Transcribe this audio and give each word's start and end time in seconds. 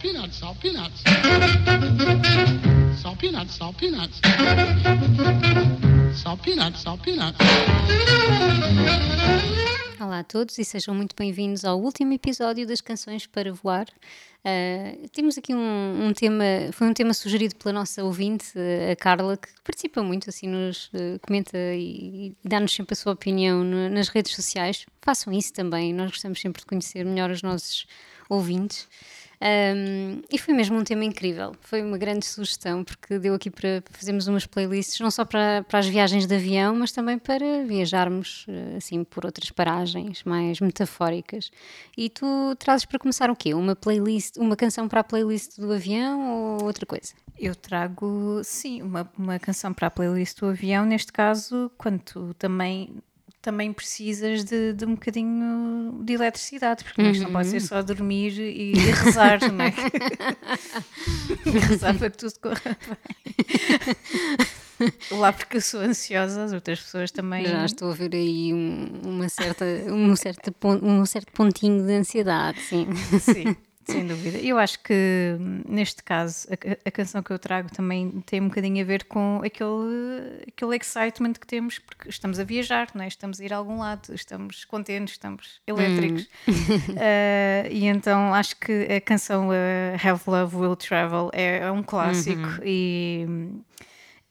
peanuts, 0.00 0.36
salt 0.36 0.56
peanuts. 0.60 1.02
Salt 3.02 3.18
peanuts, 3.18 3.54
salt 3.54 3.76
peanuts. 3.76 4.20
Salt 6.14 6.42
peanuts, 6.42 6.80
salt 6.80 7.02
peanuts. 7.02 7.38
Olá 10.00 10.20
a 10.20 10.24
todos 10.24 10.56
e 10.58 10.64
sejam 10.64 10.94
muito 10.94 11.16
bem-vindos 11.16 11.64
ao 11.64 11.80
último 11.80 12.12
episódio 12.12 12.64
das 12.66 12.80
Canções 12.80 13.26
para 13.26 13.52
Voar. 13.52 13.86
Uh, 14.44 15.08
temos 15.08 15.36
aqui 15.36 15.52
um, 15.52 16.06
um, 16.06 16.12
tema, 16.12 16.44
foi 16.72 16.86
um 16.86 16.94
tema 16.94 17.12
sugerido 17.12 17.56
pela 17.56 17.72
nossa 17.72 18.04
ouvinte, 18.04 18.52
a 18.90 18.94
Carla, 18.94 19.36
que 19.36 19.48
participa 19.64 20.00
muito, 20.00 20.30
assim, 20.30 20.46
nos 20.46 20.86
uh, 20.94 21.18
comenta 21.20 21.58
e, 21.58 22.28
e 22.28 22.36
dá-nos 22.44 22.72
sempre 22.72 22.92
a 22.92 22.96
sua 22.96 23.12
opinião 23.14 23.64
no, 23.64 23.88
nas 23.90 24.08
redes 24.08 24.32
sociais. 24.32 24.86
Façam 25.02 25.32
isso 25.32 25.52
também, 25.52 25.92
nós 25.92 26.10
gostamos 26.10 26.40
sempre 26.40 26.60
de 26.60 26.66
conhecer 26.66 27.04
melhor 27.04 27.30
os 27.30 27.42
nossos 27.42 27.84
ouvintes. 28.28 28.86
Um, 29.40 30.20
e 30.32 30.36
foi 30.36 30.52
mesmo 30.52 30.76
um 30.76 30.82
tema 30.82 31.04
incrível, 31.04 31.54
foi 31.60 31.80
uma 31.80 31.96
grande 31.96 32.26
sugestão, 32.26 32.82
porque 32.82 33.20
deu 33.20 33.34
aqui 33.34 33.50
para 33.50 33.82
fazermos 33.92 34.26
umas 34.26 34.46
playlists, 34.46 34.98
não 34.98 35.12
só 35.12 35.24
para, 35.24 35.64
para 35.68 35.78
as 35.78 35.86
viagens 35.86 36.26
de 36.26 36.34
avião, 36.34 36.74
mas 36.74 36.90
também 36.90 37.18
para 37.18 37.64
viajarmos 37.64 38.44
eh, 38.48 38.76
assim 38.76 39.04
por 39.04 39.24
outras 39.24 39.50
paragens 39.50 40.24
mais 40.24 40.60
metafóricas. 40.60 41.52
E 41.96 42.10
tu 42.10 42.56
trazes 42.58 42.84
para 42.84 42.98
começar 42.98 43.30
o 43.30 43.36
quê? 43.36 43.54
Uma 43.54 43.76
playlist, 43.76 44.36
uma 44.38 44.56
canção 44.56 44.88
para 44.88 45.00
a 45.00 45.04
playlist 45.04 45.56
do 45.56 45.72
avião 45.72 46.56
ou 46.58 46.64
outra 46.64 46.84
coisa? 46.84 47.14
Eu 47.38 47.54
trago, 47.54 48.40
sim, 48.42 48.82
uma, 48.82 49.08
uma 49.16 49.38
canção 49.38 49.72
para 49.72 49.86
a 49.86 49.90
playlist 49.90 50.40
do 50.40 50.46
avião, 50.46 50.84
neste 50.84 51.12
caso, 51.12 51.70
quando 51.78 52.00
tu 52.00 52.34
também 52.34 52.96
também 53.48 53.72
precisas 53.72 54.44
de, 54.44 54.74
de 54.74 54.84
um 54.84 54.90
bocadinho 54.90 56.02
de 56.04 56.12
eletricidade, 56.12 56.84
porque 56.84 57.00
uhum. 57.00 57.10
isto 57.10 57.24
não 57.24 57.32
pode 57.32 57.48
ser 57.48 57.60
só 57.60 57.80
dormir 57.80 58.38
e, 58.38 58.72
e 58.72 58.90
rezar, 58.90 59.40
não 59.50 59.64
é? 59.64 59.72
rezar 61.66 61.96
para 61.96 62.10
que 62.10 62.18
tudo 62.18 62.34
corra 62.42 62.76
bem. 62.86 63.34
Lá 65.18 65.32
porque 65.32 65.56
eu 65.56 65.62
sou 65.62 65.80
ansiosa, 65.80 66.44
as 66.44 66.52
outras 66.52 66.78
pessoas 66.78 67.10
também. 67.10 67.46
Já 67.46 67.64
estou 67.64 67.90
a 67.90 67.94
ver 67.94 68.14
aí 68.14 68.52
um, 68.52 69.00
uma 69.02 69.30
certa, 69.30 69.64
um, 69.64 70.14
certo, 70.14 70.54
um 70.82 71.06
certo 71.06 71.32
pontinho 71.32 71.86
de 71.86 71.94
ansiedade, 71.94 72.60
sim. 72.60 72.86
Sim. 73.18 73.56
Sem 73.90 74.06
dúvida. 74.06 74.38
Eu 74.38 74.58
acho 74.58 74.78
que 74.80 75.36
neste 75.66 76.02
caso 76.02 76.46
a, 76.50 76.88
a, 76.88 76.90
canção 76.90 77.22
que 77.22 77.30
eu 77.30 77.38
trago 77.38 77.70
também 77.72 78.22
tem 78.26 78.40
um 78.40 78.48
bocadinho 78.48 78.82
a 78.82 78.86
ver 78.86 79.04
com 79.04 79.40
aquele, 79.44 80.42
aquele 80.46 80.76
excitement 80.76 81.32
que 81.32 81.46
temos, 81.46 81.78
porque 81.78 82.08
estamos 82.08 82.38
a 82.38 82.44
viajar, 82.44 82.88
não 82.94 83.02
é? 83.02 83.08
estamos 83.08 83.40
a 83.40 83.44
ir 83.44 83.52
a 83.52 83.56
algum 83.56 83.78
lado, 83.78 84.14
estamos 84.14 84.64
contentes, 84.66 85.14
estamos 85.14 85.60
elétricos. 85.66 86.28
Hum. 86.46 86.52
Uh, 86.52 87.68
e 87.72 87.86
então 87.86 88.34
acho 88.34 88.56
que 88.56 88.86
a 88.92 89.00
canção 89.00 89.48
uh, 89.48 89.52
Have 90.02 90.22
Love 90.26 90.56
Will 90.56 90.76
Travel 90.76 91.30
é, 91.32 91.58
é 91.60 91.72
um 91.72 91.82
clássico 91.82 92.42
uhum. 92.42 92.58
e. 92.64 93.26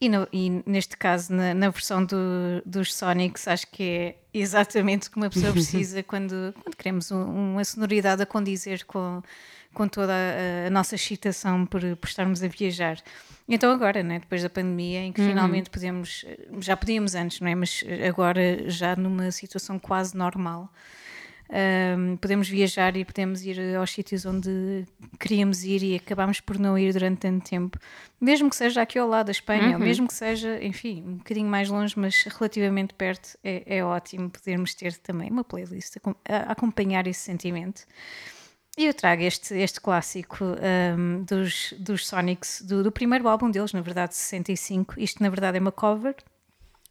E, 0.00 0.08
no, 0.08 0.28
e, 0.32 0.62
neste 0.64 0.96
caso, 0.96 1.32
na, 1.32 1.52
na 1.52 1.70
versão 1.70 2.04
do, 2.04 2.16
dos 2.64 2.94
Sonics, 2.94 3.48
acho 3.48 3.66
que 3.66 3.82
é 3.82 4.16
exatamente 4.32 5.08
o 5.08 5.10
que 5.10 5.16
uma 5.16 5.28
pessoa 5.28 5.50
precisa 5.52 6.02
quando, 6.04 6.54
quando 6.62 6.76
queremos 6.76 7.10
um, 7.10 7.52
uma 7.52 7.64
sonoridade 7.64 8.22
a 8.22 8.26
condizer 8.26 8.84
com, 8.84 9.20
com 9.74 9.88
toda 9.88 10.12
a, 10.12 10.68
a 10.68 10.70
nossa 10.70 10.94
excitação 10.94 11.66
por, 11.66 11.80
por, 11.96 12.06
estarmos 12.06 12.44
a 12.44 12.48
viajar. 12.48 13.02
Então 13.48 13.72
agora, 13.72 14.00
né, 14.04 14.20
depois 14.20 14.40
da 14.40 14.50
pandemia, 14.50 15.00
em 15.00 15.12
que 15.12 15.20
uhum. 15.20 15.28
finalmente 15.28 15.68
podemos, 15.68 16.24
já 16.60 16.76
podíamos 16.76 17.16
antes, 17.16 17.40
não 17.40 17.48
é? 17.48 17.56
Mas 17.56 17.82
agora 18.06 18.70
já 18.70 18.94
numa 18.94 19.32
situação 19.32 19.80
quase 19.80 20.16
normal, 20.16 20.72
um, 21.50 22.16
podemos 22.16 22.48
viajar 22.48 22.96
e 22.96 23.04
podemos 23.04 23.42
ir 23.42 23.76
aos 23.76 23.90
sítios 23.90 24.26
onde 24.26 24.84
queríamos 25.18 25.64
ir 25.64 25.82
e 25.82 25.96
acabamos 25.96 26.40
por 26.40 26.58
não 26.58 26.78
ir 26.78 26.92
durante 26.92 27.20
tanto 27.20 27.48
tempo, 27.48 27.78
mesmo 28.20 28.50
que 28.50 28.56
seja 28.56 28.82
aqui 28.82 28.98
ao 28.98 29.08
lado 29.08 29.26
da 29.26 29.32
Espanha, 29.32 29.68
uhum. 29.68 29.72
ou 29.74 29.78
mesmo 29.78 30.06
que 30.06 30.14
seja, 30.14 30.62
enfim, 30.62 31.02
um 31.06 31.14
bocadinho 31.16 31.48
mais 31.48 31.68
longe, 31.68 31.94
mas 31.98 32.22
relativamente 32.24 32.92
perto, 32.94 33.38
é, 33.42 33.78
é 33.78 33.84
ótimo 33.84 34.28
podermos 34.28 34.74
ter 34.74 34.94
também 34.98 35.30
uma 35.30 35.42
playlist 35.44 35.96
a, 35.96 36.36
a 36.36 36.52
acompanhar 36.52 37.06
esse 37.06 37.20
sentimento. 37.20 37.86
E 38.76 38.86
eu 38.86 38.94
trago 38.94 39.22
este, 39.22 39.54
este 39.54 39.80
clássico 39.80 40.44
um, 40.44 41.24
dos, 41.24 41.74
dos 41.78 42.06
Sonics, 42.06 42.62
do, 42.62 42.82
do 42.84 42.92
primeiro 42.92 43.26
álbum 43.26 43.50
deles, 43.50 43.72
na 43.72 43.80
verdade, 43.80 44.14
65. 44.14 45.00
Isto, 45.00 45.20
na 45.20 45.28
verdade, 45.28 45.58
é 45.58 45.60
uma 45.60 45.72
cover 45.72 46.14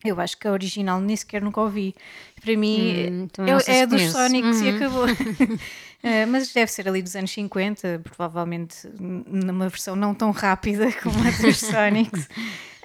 eu 0.05 0.19
acho 0.19 0.37
que 0.37 0.47
a 0.47 0.51
original 0.51 1.01
nem 1.01 1.15
sequer 1.15 1.41
nunca 1.41 1.61
ouvi. 1.61 1.95
Para 2.41 2.55
mim 2.55 3.09
hum, 3.11 3.27
é, 3.67 3.79
é 3.79 3.87
dos 3.87 4.01
Sonics 4.11 4.57
uhum. 4.57 4.65
e 4.65 4.69
acabou. 4.69 5.05
uh, 5.05 6.27
mas 6.29 6.53
deve 6.53 6.71
ser 6.71 6.87
ali 6.87 7.01
dos 7.01 7.15
anos 7.15 7.31
50, 7.31 8.01
provavelmente 8.03 8.87
numa 8.99 9.69
versão 9.69 9.95
não 9.95 10.13
tão 10.13 10.31
rápida 10.31 10.91
como 11.01 11.17
a 11.19 11.31
dos 11.41 11.57
Sonics. 11.57 12.29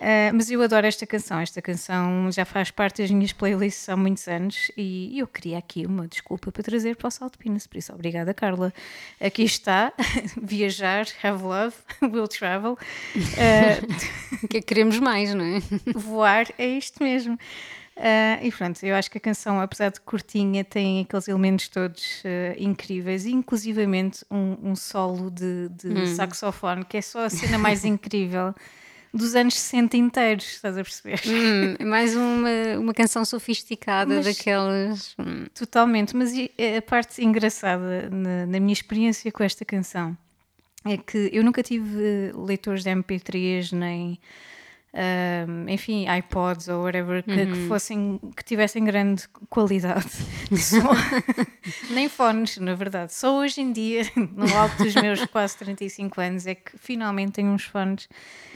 Uh, 0.03 0.35
mas 0.35 0.51
eu 0.51 0.61
adoro 0.61 0.85
esta 0.85 1.07
canção. 1.07 1.39
Esta 1.39 1.63
canção 1.63 2.29
já 2.33 2.45
faz 2.45 2.73
parte 2.73 3.03
das 3.03 3.11
minhas 3.13 3.33
playlists 3.33 3.89
há 3.89 3.97
muitos 3.97 4.27
anos 4.27 4.69
e 4.77 5.17
eu 5.17 5.29
queria 5.29 5.59
aqui 5.59 5.87
uma 5.87 6.09
desculpa 6.09 6.51
para 6.51 6.61
trazer 6.61 6.97
para 6.97 7.07
o 7.07 7.11
Salto 7.11 7.39
Pinas. 7.39 7.69
Por 7.69 7.77
isso, 7.77 7.93
obrigada, 7.93 8.35
Carla. 8.35 8.75
Aqui 9.21 9.45
está: 9.45 9.93
viajar, 10.43 11.07
have 11.23 11.45
love, 11.45 11.77
will 12.03 12.27
travel. 12.27 12.77
Uh, 13.33 14.49
que 14.49 14.61
queremos 14.61 14.99
mais, 14.99 15.35
não 15.35 15.45
é? 15.45 15.61
Voar 15.95 16.47
é 16.59 16.67
isto 16.67 17.03
mesmo. 17.03 17.35
Uh, 17.35 18.43
e 18.43 18.51
pronto, 18.51 18.85
eu 18.85 18.95
acho 18.95 19.11
que 19.11 19.19
a 19.19 19.21
canção, 19.21 19.61
apesar 19.61 19.91
de 19.91 20.01
curtinha, 20.01 20.65
tem 20.65 21.01
aqueles 21.03 21.29
elementos 21.29 21.69
todos 21.69 22.23
uh, 22.25 22.59
incríveis, 22.59 23.27
inclusivamente 23.27 24.25
um, 24.31 24.71
um 24.71 24.77
solo 24.77 25.31
de, 25.31 25.69
de 25.69 25.89
hum. 25.89 26.07
saxofone, 26.07 26.85
que 26.85 26.97
é 26.97 27.03
só 27.03 27.25
a 27.25 27.31
cena 27.31 27.59
mais 27.59 27.85
incrível 27.85 28.55
dos 29.13 29.35
anos 29.35 29.55
60 29.55 29.97
inteiros, 29.97 30.45
estás 30.47 30.79
a 30.79 30.83
perceber? 30.83 31.21
Hum, 31.27 31.77
é 31.79 31.85
mais 31.85 32.17
uma, 32.17 32.79
uma 32.79 32.95
canção 32.95 33.25
sofisticada 33.25 34.17
mas, 34.17 34.25
daquelas. 34.25 35.15
Hum. 35.19 35.47
Totalmente, 35.55 36.17
mas 36.17 36.33
a 36.33 36.83
parte 36.83 37.23
engraçada 37.23 38.09
na, 38.11 38.47
na 38.47 38.61
minha 38.61 38.73
experiência 38.73 39.31
com 39.31 39.45
esta 39.45 39.65
canção 39.65 40.17
é 40.85 40.97
que 40.97 41.31
eu 41.33 41.45
nunca 41.45 41.63
tive 41.63 42.33
leitores 42.35 42.83
de 42.83 42.91
MP3 42.91 43.73
nem 43.73 44.19
uh, 44.93 45.71
enfim, 45.71 46.07
iPods 46.09 46.69
ou 46.69 46.83
whatever, 46.85 47.23
que, 47.23 47.31
uhum. 47.31 47.53
que, 47.53 47.69
fossem, 47.69 48.21
que 48.37 48.45
tivessem 48.45 48.85
grande 48.85 49.25
qualidade 49.49 50.07
de 50.51 50.59
som. 50.59 50.93
Nem 51.91 52.09
fones, 52.09 52.59
na 52.59 52.75
verdade. 52.75 53.15
Só 53.15 53.39
hoje 53.39 53.61
em 53.61 53.73
dia, 53.73 54.03
no 54.17 54.55
alto 54.57 54.83
dos 54.83 54.95
meus 54.95 55.25
quase 55.27 55.57
35 55.59 56.21
anos, 56.21 56.47
é 56.47 56.55
que 56.55 56.77
finalmente 56.77 57.33
tenho 57.33 57.51
uns 57.51 57.65
fones 57.65 58.09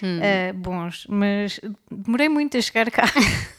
uhum. 0.02 0.18
uh, 0.18 0.54
bons. 0.54 1.06
Mas 1.08 1.60
demorei 1.90 2.28
muito 2.28 2.56
a 2.56 2.60
chegar 2.60 2.90
cá. 2.90 3.04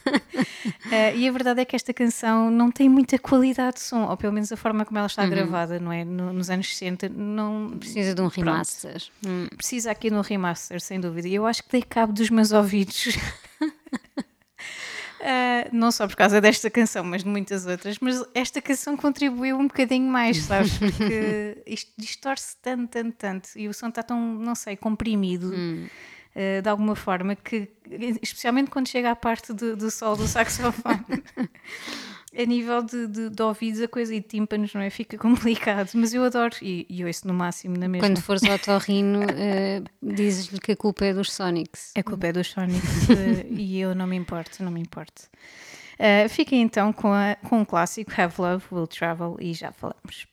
Uh, 0.05 1.15
e 1.15 1.27
a 1.27 1.31
verdade 1.31 1.61
é 1.61 1.65
que 1.65 1.75
esta 1.75 1.93
canção 1.93 2.51
não 2.51 2.71
tem 2.71 2.89
muita 2.89 3.17
qualidade 3.17 3.77
de 3.77 3.81
som, 3.81 4.03
ou 4.05 4.17
pelo 4.17 4.33
menos 4.33 4.51
a 4.51 4.57
forma 4.57 4.85
como 4.85 4.97
ela 4.97 5.07
está 5.07 5.23
uhum. 5.23 5.29
gravada, 5.29 5.79
não 5.79 5.91
é? 5.91 6.03
No, 6.03 6.33
nos 6.33 6.49
anos 6.49 6.67
60, 6.75 7.09
não. 7.09 7.71
Precisa 7.79 8.13
de 8.13 8.21
um 8.21 8.27
remaster. 8.27 9.01
Hum. 9.25 9.47
Precisa 9.55 9.91
aqui 9.91 10.09
de 10.09 10.15
um 10.15 10.21
remaster, 10.21 10.81
sem 10.81 10.99
dúvida. 10.99 11.27
E 11.27 11.35
eu 11.35 11.45
acho 11.45 11.63
que 11.63 11.71
dei 11.71 11.81
cabo 11.81 12.13
dos 12.13 12.29
meus 12.29 12.51
ouvidos. 12.51 12.66
Uh, 12.73 13.19
não 15.71 15.91
só 15.91 16.07
por 16.07 16.15
causa 16.15 16.41
desta 16.41 16.69
canção, 16.69 17.03
mas 17.03 17.23
de 17.23 17.29
muitas 17.29 17.65
outras, 17.65 17.97
mas 17.99 18.23
esta 18.33 18.61
canção 18.61 18.95
contribuiu 18.97 19.57
um 19.57 19.67
bocadinho 19.67 20.09
mais, 20.09 20.37
sabes? 20.37 20.77
Porque 20.77 21.61
isto 21.67 21.91
distorce 21.97 22.55
tanto, 22.61 22.89
tanto, 22.89 23.15
tanto, 23.15 23.49
e 23.55 23.67
o 23.67 23.73
som 23.73 23.89
está 23.89 24.03
tão, 24.03 24.19
não 24.19 24.55
sei, 24.55 24.75
comprimido. 24.75 25.53
Hum 25.53 25.87
uh, 26.37 26.61
de 26.61 26.69
alguma 26.69 26.95
forma, 26.95 27.35
que, 27.35 27.69
especialmente 28.21 28.69
quando 28.69 28.87
chega 28.87 29.11
à 29.11 29.15
parte 29.15 29.51
do, 29.51 29.75
do 29.75 29.89
sol 29.89 30.15
do 30.15 30.27
saxofone. 30.27 31.03
a 32.37 32.45
nível 32.45 32.83
de, 32.83 33.07
de, 33.07 33.29
de, 33.29 33.41
ouvidos 33.41 33.81
a 33.81 33.87
coisa 33.87 34.13
e 34.13 34.19
de 34.19 34.27
tímpanos 34.27 34.73
não 34.73 34.81
é? 34.81 34.89
Fica 34.89 35.17
complicado, 35.19 35.89
mas 35.95 36.13
eu 36.13 36.23
adoro 36.23 36.55
e, 36.61 36.85
e 36.89 37.03
ouço 37.03 37.27
no 37.27 37.33
máximo 37.33 37.77
na 37.77 37.87
mesma. 37.87 38.07
Quando 38.07 38.21
fores 38.21 38.43
ao 38.43 38.55
otorrino, 38.55 39.21
uh, 39.21 39.83
dizes-lhe 40.13 40.59
que 40.59 40.73
a 40.73 40.75
culpa 40.75 41.05
é 41.05 41.13
dos 41.13 41.31
Sonics. 41.31 41.93
A 41.95 42.03
culpa 42.03 42.27
é 42.27 42.33
dos 42.33 42.47
Sonics 42.49 43.09
uh, 43.09 43.47
e 43.49 43.79
eu 43.79 43.95
não 43.95 44.05
me 44.05 44.15
importo, 44.15 44.63
não 44.63 44.71
me 44.71 44.79
importo. 44.79 45.23
Uh, 45.95 46.29
fiquem 46.29 46.61
então 46.61 46.93
com, 46.93 47.11
a, 47.11 47.35
com 47.49 47.61
o 47.61 47.65
clássico 47.65 48.11
Have 48.15 48.35
Love, 48.37 48.65
Will 48.71 48.87
Travel 48.87 49.35
e 49.39 49.53
já 49.53 49.71
falamos. 49.71 50.27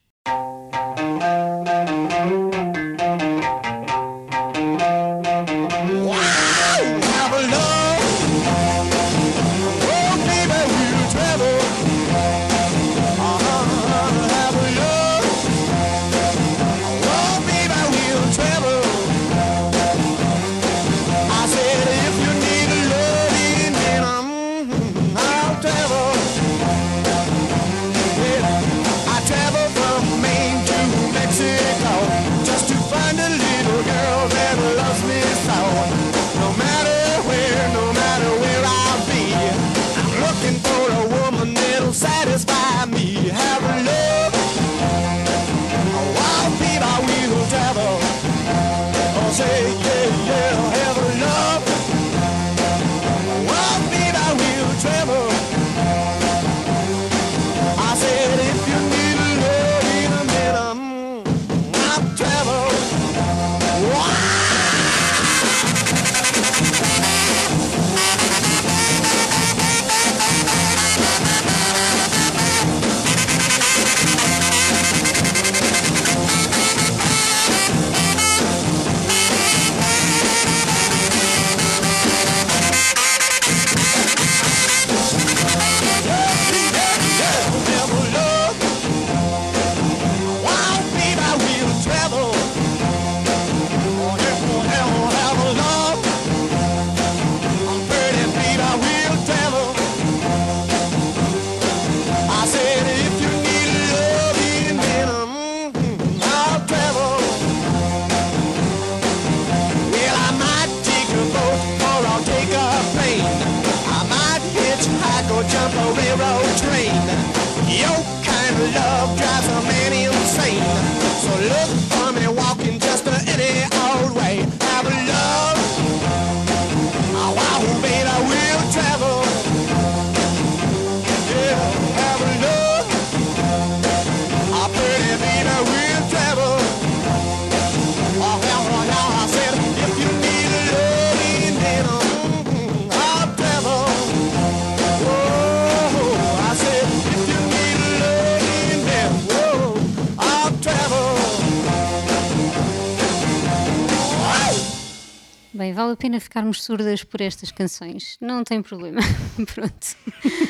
Vale 155.74 155.92
a 155.92 155.96
pena 155.96 156.20
ficarmos 156.20 156.62
surdas 156.62 157.04
por 157.04 157.20
estas 157.20 157.50
canções. 157.50 158.16
Não 158.20 158.44
tem 158.44 158.62
problema. 158.62 159.00
Pronto. 159.54 159.96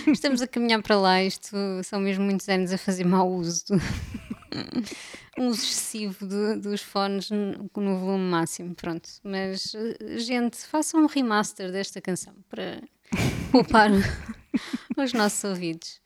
Estamos 0.06 0.42
a 0.42 0.46
caminhar 0.46 0.82
para 0.82 0.96
lá. 0.96 1.22
Isto 1.22 1.56
são 1.82 2.00
mesmo 2.00 2.24
muitos 2.24 2.48
anos 2.48 2.72
a 2.72 2.78
fazer 2.78 3.04
mau 3.04 3.30
uso. 3.30 3.64
Um 5.36 5.48
uso 5.48 5.62
excessivo 5.62 6.26
do, 6.26 6.60
dos 6.60 6.80
fones 6.80 7.30
no, 7.30 7.68
no 7.76 7.98
volume 7.98 8.30
máximo. 8.30 8.74
Pronto. 8.74 9.08
Mas, 9.24 9.74
eh, 9.74 10.18
gente, 10.18 10.58
façam 10.58 11.02
um 11.02 11.06
remaster 11.06 11.72
desta 11.72 12.00
canção 12.00 12.34
para 12.48 12.80
poupar 13.50 13.90
os 14.96 15.12
nossos 15.12 15.42
ouvidos. 15.42 16.00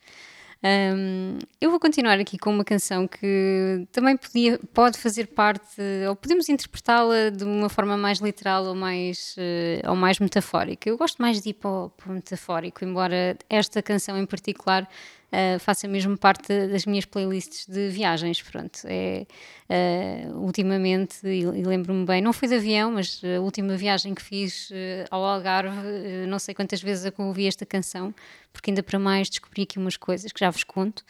Um, 0.63 1.39
eu 1.61 1.71
vou 1.71 1.79
continuar 1.79 2.19
aqui 2.19 2.37
com 2.37 2.51
uma 2.51 2.65
canção 2.65 3.07
que 3.07 3.87
também 3.93 4.17
podia, 4.17 4.59
pode 4.75 4.99
fazer 4.99 5.29
parte, 5.29 5.81
ou 6.09 6.17
podemos 6.17 6.49
interpretá-la 6.49 7.31
de 7.31 7.45
uma 7.45 7.69
forma 7.69 7.97
mais 7.97 8.19
literal 8.19 8.65
ou 8.65 8.75
mais, 8.75 9.37
uh, 9.37 9.89
ou 9.89 9.95
mais 9.95 10.19
metafórica. 10.19 10.89
Eu 10.89 10.99
gosto 10.99 11.23
mais 11.23 11.41
de 11.41 11.51
ir 11.51 11.55
para 11.55 11.71
o 11.71 11.93
metafórico, 12.09 12.85
embora 12.85 13.37
esta 13.49 13.81
canção 13.81 14.19
em 14.19 14.27
particular 14.27 14.83
uh, 14.83 15.59
faça 15.61 15.87
mesmo 15.87 16.19
parte 16.19 16.67
das 16.67 16.87
minhas 16.87 17.05
playlists 17.05 17.67
de 17.67 17.89
viagens. 17.89 18.43
Pronto, 18.43 18.81
é, 18.85 19.27
uh, 19.69 20.39
ultimamente, 20.39 21.27
e, 21.27 21.41
e 21.41 21.63
lembro-me 21.63 22.05
bem, 22.05 22.21
não 22.23 22.33
foi 22.33 22.49
de 22.49 22.55
avião, 22.55 22.93
mas 22.93 23.21
a 23.25 23.41
última 23.41 23.77
viagem 23.77 24.15
que 24.15 24.23
fiz 24.23 24.71
uh, 24.71 24.75
ao 25.11 25.25
Algarve, 25.25 26.27
não 26.27 26.39
sei 26.39 26.55
quantas 26.55 26.83
vezes 26.83 27.05
eu 27.05 27.13
ouvi 27.19 27.47
esta 27.47 27.67
canção, 27.67 28.15
porque 28.53 28.71
ainda 28.71 28.83
para 28.83 28.99
mais 28.99 29.29
descobri 29.29 29.63
aqui 29.63 29.79
umas 29.79 29.97
coisas 29.97 30.33
que 30.33 30.41
já 30.41 30.51
vos 30.51 30.65
conto 30.65 31.05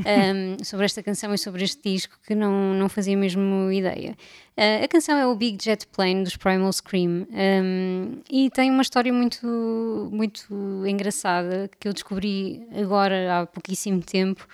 um, 0.00 0.62
sobre 0.64 0.84
esta 0.84 1.02
canção 1.02 1.32
e 1.32 1.38
sobre 1.38 1.64
este 1.64 1.80
disco 1.82 2.18
que 2.26 2.34
não, 2.34 2.74
não 2.74 2.88
fazia 2.88 3.16
mesmo 3.16 3.70
ideia. 3.72 4.16
Uh, 4.56 4.84
a 4.84 4.88
canção 4.88 5.16
é 5.16 5.26
o 5.26 5.34
Big 5.34 5.62
Jet 5.62 5.86
Plane 5.86 6.24
dos 6.24 6.36
Primal 6.36 6.72
Scream 6.72 7.26
um, 7.30 8.20
e 8.28 8.50
tem 8.50 8.70
uma 8.70 8.82
história 8.82 9.12
muito, 9.12 10.10
muito 10.12 10.84
engraçada 10.86 11.70
que 11.78 11.88
eu 11.88 11.92
descobri 11.92 12.66
agora 12.74 13.40
há 13.40 13.46
pouquíssimo 13.46 14.02
tempo. 14.02 14.46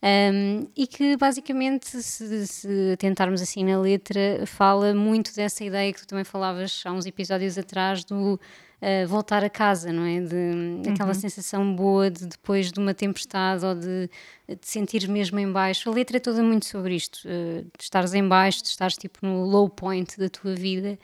Um, 0.00 0.68
e 0.76 0.86
que 0.86 1.16
basicamente, 1.16 2.00
se, 2.00 2.46
se, 2.46 2.96
tentarmos 2.98 3.42
assim 3.42 3.64
na 3.64 3.80
letra, 3.80 4.46
fala 4.46 4.94
muito 4.94 5.34
dessa 5.34 5.64
ideia 5.64 5.92
que 5.92 6.00
tu 6.00 6.06
também 6.06 6.24
falavas 6.24 6.82
há 6.84 6.92
uns 6.92 7.04
episódios 7.04 7.58
atrás 7.58 8.04
do 8.04 8.34
uh, 8.34 9.08
voltar 9.08 9.42
a 9.42 9.50
casa, 9.50 9.92
não 9.92 10.04
é? 10.04 10.20
De, 10.20 10.88
aquela 10.88 11.08
uhum. 11.08 11.14
sensação 11.14 11.74
boa 11.74 12.08
de 12.10 12.26
depois 12.26 12.70
de 12.70 12.78
uma 12.78 12.94
tempestade 12.94 13.64
ou 13.64 13.74
de, 13.74 14.08
de 14.48 14.58
sentir 14.62 15.08
mesmo 15.08 15.38
em 15.38 15.50
baixo. 15.50 15.90
A 15.90 15.92
letra 15.92 16.18
é 16.18 16.20
toda 16.20 16.44
muito 16.44 16.66
sobre 16.66 16.94
isto, 16.94 17.26
uh, 17.26 17.62
de 17.62 17.82
estares 17.82 18.14
em 18.14 18.26
baixo, 18.26 18.62
de 18.62 18.68
estares 18.68 18.96
tipo 18.96 19.26
no 19.26 19.44
low 19.44 19.68
point 19.68 20.16
da 20.16 20.28
tua 20.28 20.54
vida 20.54 20.96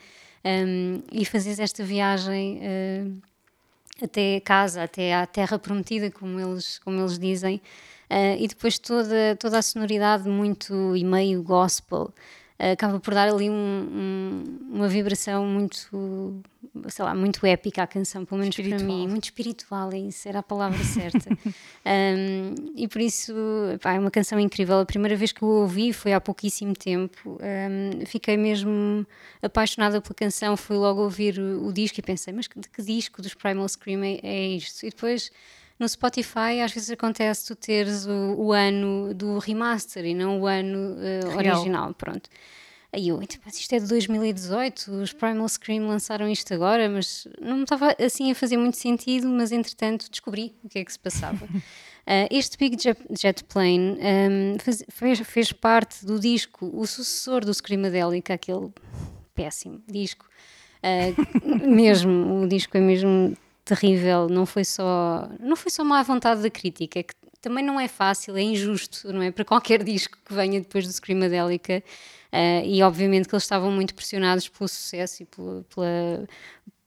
um, 0.45 1.01
e 1.11 1.25
fazeres 1.25 1.59
esta 1.59 1.83
viagem 1.83 2.59
uh, 2.61 3.21
até 4.01 4.39
casa, 4.39 4.83
até 4.83 5.13
à 5.13 5.25
terra 5.25 5.59
prometida, 5.59 6.09
como 6.11 6.39
eles, 6.39 6.79
como 6.79 6.99
eles 6.99 7.19
dizem. 7.19 7.61
Uh, 8.09 8.37
e 8.39 8.47
depois 8.47 8.77
toda, 8.77 9.35
toda 9.39 9.57
a 9.57 9.61
sonoridade 9.61 10.29
muito 10.29 10.95
e 10.95 11.03
meio 11.03 11.41
gospel 11.41 12.13
acaba 12.57 12.99
por 12.99 13.13
dar 13.13 13.27
ali 13.27 13.49
um, 13.49 13.53
um, 13.53 14.43
uma 14.71 14.87
vibração 14.87 15.45
muito, 15.45 16.41
sei 16.87 17.03
lá, 17.03 17.13
muito 17.13 17.45
épica 17.45 17.83
à 17.83 17.87
canção, 17.87 18.23
pelo 18.23 18.39
menos 18.39 18.57
espiritual. 18.57 18.79
para 18.79 18.87
mim, 18.87 19.07
muito 19.07 19.25
espiritual, 19.25 19.91
é 19.91 19.97
isso, 19.97 20.27
era 20.27 20.39
a 20.39 20.43
palavra 20.43 20.79
certa. 20.83 21.29
um, 21.85 22.55
e 22.75 22.87
por 22.87 23.01
isso, 23.01 23.33
pá, 23.81 23.93
é 23.93 23.99
uma 23.99 24.11
canção 24.11 24.39
incrível. 24.39 24.79
A 24.79 24.85
primeira 24.85 25.17
vez 25.17 25.33
que 25.33 25.41
eu 25.41 25.49
ouvi 25.49 25.91
foi 25.91 26.13
há 26.13 26.21
pouquíssimo 26.21 26.73
tempo, 26.73 27.37
fiquei 28.05 28.37
mesmo 28.37 29.05
apaixonada 29.41 29.99
pela 29.99 30.15
canção, 30.15 30.55
fui 30.55 30.77
logo 30.77 31.01
ouvir 31.01 31.37
o, 31.37 31.67
o 31.67 31.73
disco 31.73 31.99
e 31.99 32.03
pensei, 32.03 32.33
mas 32.33 32.47
de 32.55 32.69
que 32.69 32.81
disco 32.81 33.21
dos 33.21 33.33
Primal 33.33 33.67
Scream 33.67 34.01
é, 34.01 34.19
é 34.23 34.47
isto? 34.47 34.85
E 34.85 34.89
depois 34.89 35.29
no 35.79 35.87
Spotify 35.87 36.61
às 36.63 36.71
vezes 36.71 36.89
acontece 36.89 37.47
tu 37.47 37.55
teres 37.55 38.05
o, 38.05 38.35
o 38.37 38.53
ano 38.53 39.13
do 39.13 39.37
remaster 39.39 40.05
e 40.05 40.13
não 40.13 40.41
o 40.41 40.47
ano 40.47 40.95
uh, 40.95 41.37
original, 41.37 41.93
pronto. 41.93 42.29
Aí 42.95 43.09
eu, 43.09 43.21
então, 43.21 43.37
mas 43.43 43.59
isto 43.59 43.75
é 43.75 43.79
de 43.79 43.87
2018, 43.87 44.89
os 44.89 45.11
Primal 45.11 45.49
Scream 45.49 45.85
lançaram 45.85 46.29
isto 46.29 46.53
agora, 46.53 46.87
mas 46.87 47.27
não 47.41 47.57
me 47.57 47.63
estava 47.63 47.93
assim 47.99 48.31
a 48.31 48.35
fazer 48.35 48.55
muito 48.55 48.77
sentido, 48.77 49.27
mas 49.27 49.51
entretanto 49.51 50.09
descobri 50.09 50.55
o 50.63 50.69
que 50.69 50.79
é 50.79 50.85
que 50.85 50.93
se 50.93 50.99
passava. 50.99 51.43
uh, 51.45 51.59
este 52.31 52.57
Big 52.57 52.77
Jet, 52.81 53.43
Plane 53.43 53.77
um, 53.79 53.97
ehm, 53.99 54.57
fez, 54.59 54.85
fez, 54.87 55.19
fez, 55.19 55.51
parte 55.51 56.05
do 56.05 56.17
disco, 56.17 56.71
o 56.73 56.87
sucessor 56.87 57.43
do 57.43 57.53
Screamadelic, 57.53 58.31
aquele 58.31 58.71
péssimo 59.33 59.81
disco. 59.89 60.25
Uh, 60.81 61.67
mesmo, 61.67 62.43
o 62.43 62.47
disco 62.47 62.77
é 62.77 62.79
mesmo 62.79 63.35
terrível, 63.65 64.29
não 64.29 64.45
foi 64.45 64.63
só 64.63 65.27
não 65.39 65.55
foi 65.55 65.71
só 65.71 65.83
má 65.83 66.01
vontade 66.03 66.41
da 66.41 66.49
crítica, 66.49 66.99
é 66.99 67.03
que 67.03 67.15
também 67.41 67.63
não 67.63 67.79
é 67.79 67.87
fácil, 67.87 68.37
é 68.37 68.41
injusto, 68.41 69.11
não 69.11 69.21
é? 69.21 69.31
Para 69.31 69.43
qualquer 69.43 69.83
disco 69.83 70.17
que 70.23 70.33
venha 70.33 70.61
depois 70.61 70.85
do 70.85 70.93
Screamadelica, 70.93 71.83
uh, 72.31 72.65
e 72.65 72.81
obviamente 72.83 73.27
que 73.27 73.35
eles 73.35 73.43
estavam 73.43 73.71
muito 73.71 73.93
pressionados 73.95 74.47
pelo 74.47 74.67
sucesso 74.67 75.23
e 75.23 75.25
pela, 75.25 75.63
pela 75.63 76.27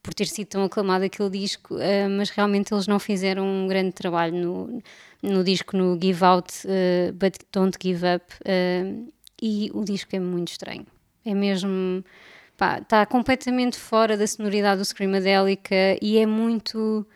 por 0.03 0.15
ter 0.15 0.27
sido 0.27 0.47
tão 0.47 0.65
aclamado 0.65 1.05
aquele 1.05 1.29
disco, 1.31 1.75
uh, 1.75 2.11
mas 2.17 2.31
realmente 2.31 2.73
eles 2.73 2.87
não 2.87 2.99
fizeram 2.99 3.45
um 3.45 3.67
grande 3.67 3.93
trabalho 3.93 4.35
no, 4.35 4.83
no 5.23 5.45
disco, 5.45 5.77
no 5.77 5.99
Give 6.01 6.25
Out, 6.25 6.53
uh, 6.67 7.13
But 7.13 7.39
Don't 7.53 7.77
Give 7.83 8.05
Up, 8.07 8.25
e 9.41 9.71
o 9.73 9.85
disco 9.85 10.17
é 10.17 10.21
muito 10.21 10.49
estranho. 10.49 10.87
É 11.25 11.35
mesmo 11.35 12.03
está 12.83 13.07
completamente 13.07 13.79
fora 13.79 14.17
da 14.17 14.27
sonoridade 14.27 14.79
do 14.81 14.85
Screamadelica 14.85 15.75
e 16.03 16.19
é 16.19 16.27
muito 16.27 17.07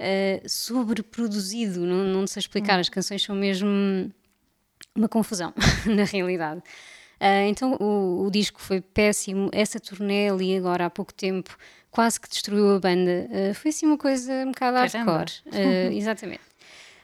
uh, 0.00 0.48
sobreproduzido, 0.48 1.80
não, 1.80 2.04
não 2.04 2.26
sei 2.26 2.40
explicar, 2.40 2.76
hum. 2.76 2.80
as 2.80 2.88
canções 2.88 3.22
são 3.22 3.36
mesmo 3.36 4.12
uma 4.94 5.08
confusão, 5.08 5.52
na 5.86 6.04
realidade. 6.04 6.60
Uh, 7.20 7.46
então 7.48 7.76
o, 7.78 8.24
o, 8.26 8.30
disco 8.30 8.60
foi 8.60 8.80
péssimo, 8.80 9.50
essa 9.52 9.78
turnê 9.78 10.30
ali 10.30 10.56
agora 10.56 10.86
há 10.86 10.90
pouco 10.90 11.12
tempo 11.12 11.54
quase 11.90 12.18
que 12.18 12.28
destruiu 12.28 12.74
a 12.74 12.80
banda, 12.80 13.28
uh, 13.30 13.54
foi 13.54 13.68
assim 13.68 13.86
uma 13.86 13.98
coisa 13.98 14.32
um 14.46 14.52
bocado 14.52 14.78
hardcore, 14.78 15.30
uh, 15.46 15.92
exatamente. 15.92 16.49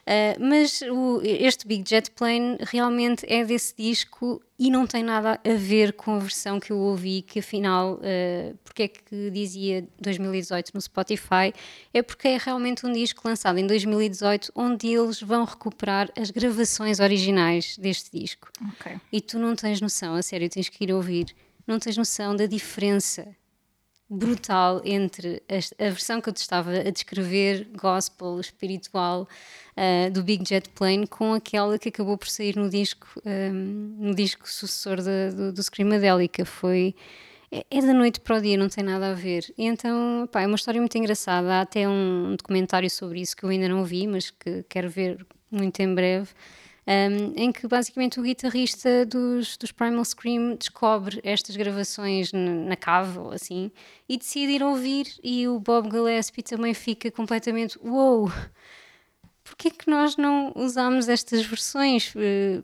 Uh, 0.07 0.39
mas 0.39 0.81
o, 0.83 1.19
este 1.21 1.67
Big 1.67 1.83
Jet 1.87 2.09
Plane 2.11 2.57
realmente 2.61 3.25
é 3.27 3.43
desse 3.43 3.75
disco 3.75 4.41
e 4.57 4.71
não 4.71 4.87
tem 4.87 5.03
nada 5.03 5.37
a 5.43 5.53
ver 5.53 5.91
com 5.91 6.15
a 6.15 6.19
versão 6.19 6.61
que 6.61 6.71
eu 6.71 6.77
ouvi, 6.77 7.21
que 7.21 7.39
afinal, 7.39 7.95
uh, 7.95 8.57
porque 8.63 8.83
é 8.83 8.87
que 8.87 9.29
dizia 9.31 9.85
2018 9.99 10.71
no 10.73 10.79
Spotify? 10.79 11.53
É 11.93 12.01
porque 12.01 12.29
é 12.29 12.37
realmente 12.37 12.85
um 12.85 12.93
disco 12.93 13.27
lançado 13.27 13.57
em 13.57 13.67
2018 13.67 14.49
onde 14.55 14.87
eles 14.87 15.21
vão 15.21 15.43
recuperar 15.43 16.09
as 16.17 16.31
gravações 16.31 17.01
originais 17.01 17.77
deste 17.77 18.17
disco. 18.17 18.49
Okay. 18.75 19.01
E 19.11 19.19
tu 19.19 19.37
não 19.37 19.57
tens 19.57 19.81
noção, 19.81 20.15
a 20.15 20.21
sério, 20.21 20.49
tens 20.49 20.69
que 20.69 20.85
ir 20.85 20.93
ouvir, 20.93 21.35
não 21.67 21.79
tens 21.79 21.97
noção 21.97 22.33
da 22.33 22.45
diferença 22.45 23.27
brutal 24.09 24.81
entre 24.85 25.41
a, 25.49 25.83
versão 25.89 26.21
que 26.21 26.29
eu 26.29 26.33
te 26.33 26.37
estava 26.37 26.71
a 26.71 26.89
descrever, 26.89 27.67
gospel, 27.75 28.39
espiritual, 28.39 29.27
uh, 29.75 30.11
do 30.11 30.23
Big 30.23 30.47
Jet 30.47 30.69
Plane, 30.69 31.05
com 31.05 31.33
aquela 31.33 31.77
que 31.77 31.89
acabou 31.89 32.17
por 32.17 32.29
sair 32.29 32.55
no 32.55 32.69
disco, 32.69 33.07
um, 33.25 33.29
ehm, 33.29 33.95
no 33.99 34.15
disco 34.15 34.49
sucessor 34.49 34.97
de, 34.97 35.31
do, 35.35 35.53
do 35.53 35.63
Screamadelica. 35.63 36.45
Foi. 36.45 36.95
É, 37.51 37.65
é 37.69 37.81
da 37.81 37.93
noite 37.93 38.19
para 38.19 38.37
o 38.37 38.41
dia, 38.41 38.57
não 38.57 38.69
tem 38.69 38.83
nada 38.83 39.11
a 39.11 39.13
ver. 39.13 39.53
E 39.57 39.65
então, 39.65 40.27
pá, 40.31 40.41
é 40.41 40.47
uma 40.47 40.55
história 40.55 40.81
muito 40.81 40.97
engraçada. 40.97 41.55
Há 41.55 41.61
até 41.61 41.87
um 41.87 42.35
documentário 42.37 42.89
sobre 42.89 43.21
isso 43.21 43.35
que 43.35 43.43
eu 43.43 43.49
ainda 43.49 43.69
não 43.69 43.83
vi, 43.83 44.07
mas 44.07 44.29
que 44.31 44.63
quero 44.69 44.89
ver 44.89 45.25
muito 45.51 45.79
em 45.81 45.93
breve 45.93 46.29
um, 46.87 47.33
em 47.35 47.51
que 47.51 47.67
basicamente 47.67 48.17
o 48.17 48.23
guitarrista 48.23 49.05
dos, 49.05 49.57
dos 49.57 49.73
Primal 49.73 50.05
Scream 50.05 50.55
descobre 50.55 51.19
estas 51.21 51.57
gravações 51.57 52.31
na 52.31 52.77
cave 52.77 53.19
ou 53.19 53.31
assim 53.31 53.69
e 54.07 54.17
decide 54.17 54.53
ir 54.53 54.63
ouvir 54.63 55.05
e 55.21 55.47
o 55.49 55.59
Bob 55.59 55.91
Gillespie 55.91 56.41
também 56.41 56.73
fica 56.73 57.11
completamente 57.11 57.77
wow, 57.79 58.31
porquê 59.43 59.69
que 59.69 59.89
nós 59.89 60.15
não 60.15 60.53
usamos 60.55 61.09
estas 61.09 61.45
versões? 61.45 62.15
Uh, 62.15 62.63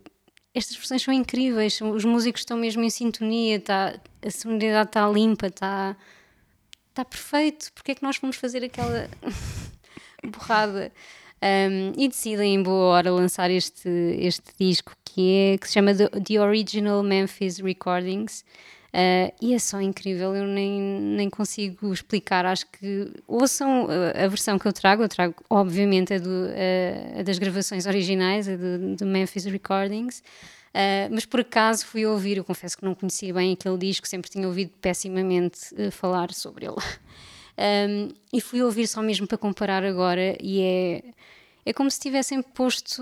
estas 0.53 0.77
versões 0.77 1.01
são 1.01 1.13
incríveis, 1.13 1.81
os 1.81 2.05
músicos 2.05 2.41
estão 2.41 2.55
mesmo 2.55 2.83
em 2.83 2.89
sintonia, 2.89 3.59
tá, 3.59 3.99
a 4.21 4.31
sonoridade 4.31 4.89
está 4.89 5.09
limpa, 5.09 5.47
está 5.47 5.97
tá 6.93 7.03
perfeito, 7.03 7.73
porquê 7.73 7.93
é 7.93 7.95
que 7.95 8.03
nós 8.03 8.17
fomos 8.17 8.35
fazer 8.35 8.63
aquela 8.63 9.09
borrada? 10.23 10.93
Um, 11.43 11.91
e 11.97 12.07
decidem 12.07 12.55
em 12.55 12.63
boa 12.63 12.85
hora 12.85 13.11
lançar 13.11 13.51
este, 13.51 13.89
este 14.17 14.53
disco 14.57 14.95
que, 15.03 15.53
é, 15.53 15.57
que 15.57 15.67
se 15.67 15.73
chama 15.73 15.91
The, 15.93 16.39
Original 16.39 17.03
Memphis 17.03 17.57
Recordings. 17.57 18.45
Uh, 18.93 19.33
e 19.41 19.53
é 19.53 19.59
só 19.59 19.81
incrível, 19.81 20.33
eu 20.33 20.45
nem, 20.45 20.79
nem 20.79 21.29
consigo 21.29 21.91
explicar. 21.91 22.45
Acho 22.45 22.65
que 22.67 23.11
ouçam 23.27 23.87
a, 23.89 24.23
a 24.23 24.27
versão 24.29 24.57
que 24.57 24.65
eu 24.65 24.71
trago. 24.71 25.03
Eu 25.03 25.09
trago, 25.09 25.35
obviamente, 25.49 26.13
a, 26.13 26.17
do, 26.17 26.29
a, 26.29 27.19
a 27.19 27.23
das 27.23 27.37
gravações 27.37 27.85
originais, 27.87 28.47
a 28.47 28.55
do, 28.55 28.95
do 28.95 29.05
Memphis 29.05 29.43
Recordings. 29.43 30.23
Uh, 30.69 31.11
mas 31.11 31.25
por 31.25 31.41
acaso 31.41 31.85
fui 31.85 32.05
ouvir, 32.05 32.37
eu 32.37 32.43
confesso 32.45 32.77
que 32.77 32.85
não 32.85 32.95
conhecia 32.95 33.33
bem 33.33 33.51
aquele 33.51 33.77
disco, 33.77 34.07
sempre 34.07 34.31
tinha 34.31 34.47
ouvido 34.47 34.71
pessimamente 34.79 35.59
uh, 35.75 35.91
falar 35.91 36.31
sobre 36.31 36.67
ele. 36.67 36.77
Um, 37.55 38.09
e 38.33 38.41
fui 38.41 38.63
ouvir 38.63 38.87
só 38.87 38.99
mesmo 38.99 39.27
para 39.27 39.37
comparar 39.37 39.83
agora, 39.83 40.35
e 40.41 40.59
é, 40.59 41.03
é 41.65 41.73
como 41.73 41.89
se 41.89 41.99
tivessem 41.99 42.41
posto 42.41 43.01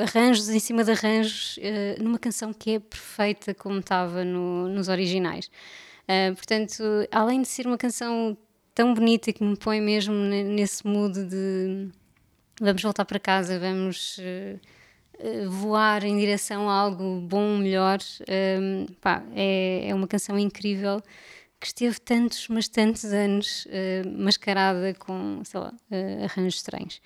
arranjos 0.00 0.48
em 0.48 0.58
cima 0.58 0.84
de 0.84 0.92
arranjos 0.92 1.56
uh, 1.58 2.02
numa 2.02 2.18
canção 2.18 2.52
que 2.52 2.76
é 2.76 2.78
perfeita 2.78 3.54
como 3.54 3.78
estava 3.78 4.24
no, 4.24 4.68
nos 4.68 4.88
originais. 4.88 5.50
portanto, 6.36 6.82
além 7.10 7.42
de 7.42 7.48
ser 7.48 7.66
uma 7.66 7.78
canção 7.78 8.36
tão 8.74 8.92
bonita 8.92 9.32
que 9.32 9.42
me 9.42 9.56
põe 9.56 9.80
mesmo 9.80 10.14
nesse 10.14 10.86
mood 10.86 11.24
de 11.24 11.88
vamos 12.60 12.82
voltar 12.82 13.04
para 13.04 13.18
casa, 13.18 13.58
vamos 13.58 14.18
uh, 14.18 15.50
voar 15.50 16.04
em 16.04 16.18
direção 16.18 16.68
a 16.68 16.74
algo 16.74 17.20
bom, 17.20 17.56
melhor. 17.56 17.98
Pá, 19.00 19.24
é, 19.34 19.88
é 19.88 19.94
uma 19.94 20.06
canção 20.06 20.38
incrível 20.38 21.00
que 21.64 21.68
esteve 21.68 21.98
tantos, 21.98 22.46
mas 22.48 22.68
tantos 22.68 23.04
anos 23.06 23.66
uh, 23.66 24.22
mascarada 24.22 24.92
com, 24.94 25.40
sei 25.44 25.60
lá, 25.60 25.72
uh, 25.90 26.24
arranjos 26.24 26.56
estranhos. 26.56 27.00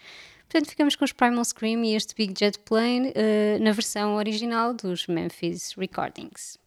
Portanto, 0.48 0.70
ficamos 0.70 0.96
com 0.96 1.04
os 1.04 1.12
Primal 1.12 1.44
Scream 1.44 1.84
e 1.84 1.94
este 1.94 2.14
Big 2.14 2.34
Jet 2.38 2.58
Plane 2.60 3.12
na 3.60 3.72
versão 3.72 4.14
original 4.14 4.72
dos 4.72 5.06
Memphis 5.06 5.74
Recordings. 5.76 6.58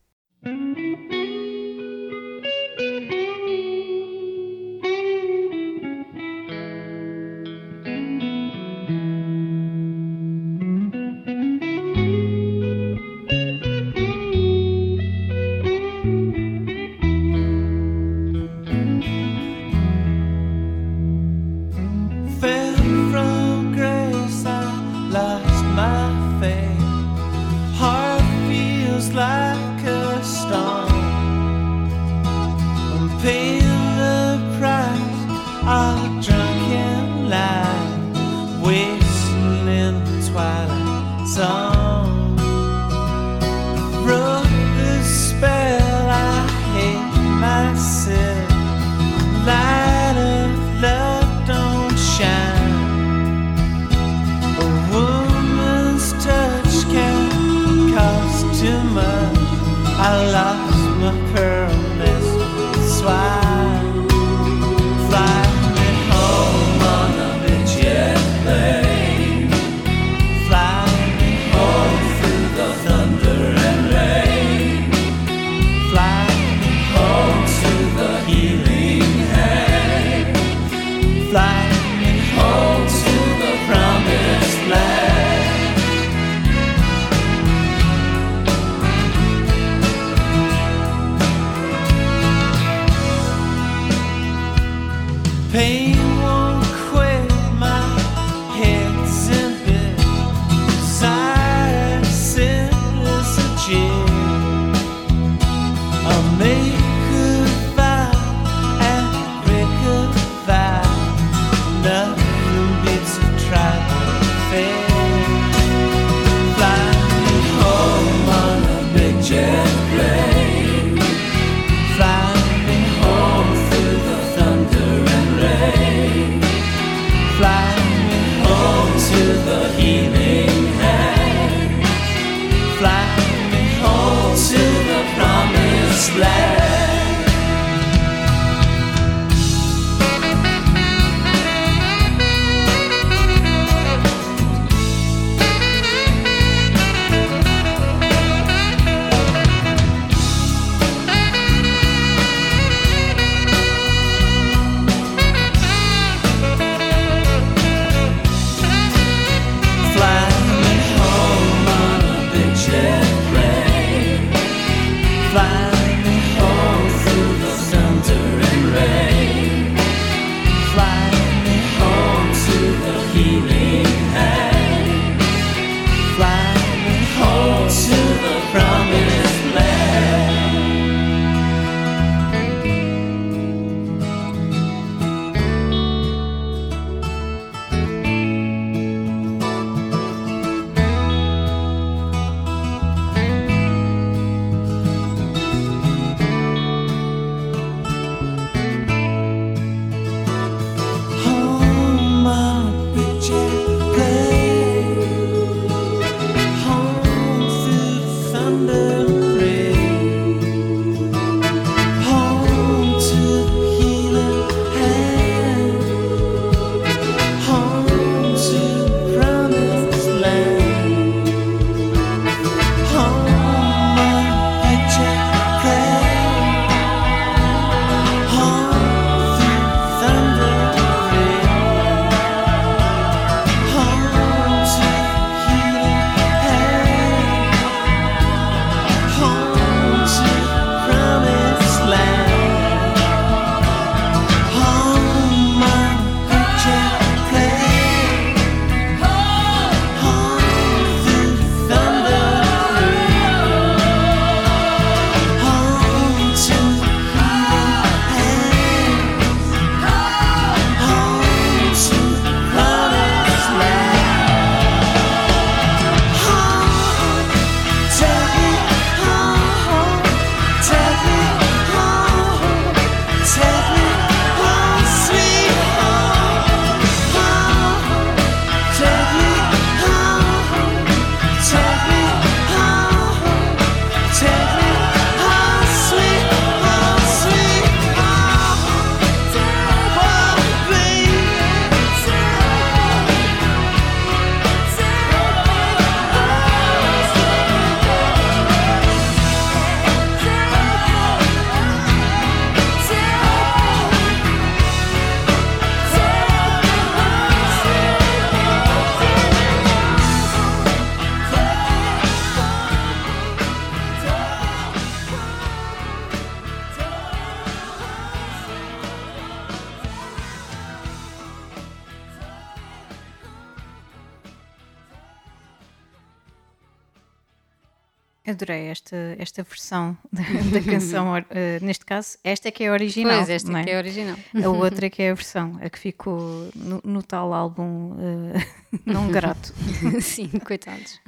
Adorei 328.31 328.67
esta, 328.67 328.95
esta 329.17 329.43
versão 329.43 329.97
da, 330.11 330.21
da 330.53 330.63
canção, 330.63 331.13
uh, 331.13 331.23
neste 331.61 331.85
caso, 331.85 332.17
esta 332.23 332.47
é 332.47 332.51
que 332.51 332.63
é 332.63 332.69
a 332.69 332.71
original. 332.71 333.17
Pois, 333.17 333.29
esta 333.29 333.59
é? 333.59 333.63
que 333.63 333.69
é 333.69 333.75
a 333.75 333.77
original. 333.77 334.17
A 334.43 334.49
outra 334.49 334.85
é 334.85 334.89
que 334.89 335.01
é 335.01 335.11
a 335.11 335.13
versão, 335.13 335.59
a 335.61 335.69
que 335.69 335.77
ficou 335.77 336.49
no, 336.55 336.81
no 336.83 337.03
tal 337.03 337.33
álbum 337.33 337.91
uh, 337.91 338.79
não 338.85 339.11
grato. 339.11 339.53
Sim, 340.01 340.29
coitados. 340.45 340.99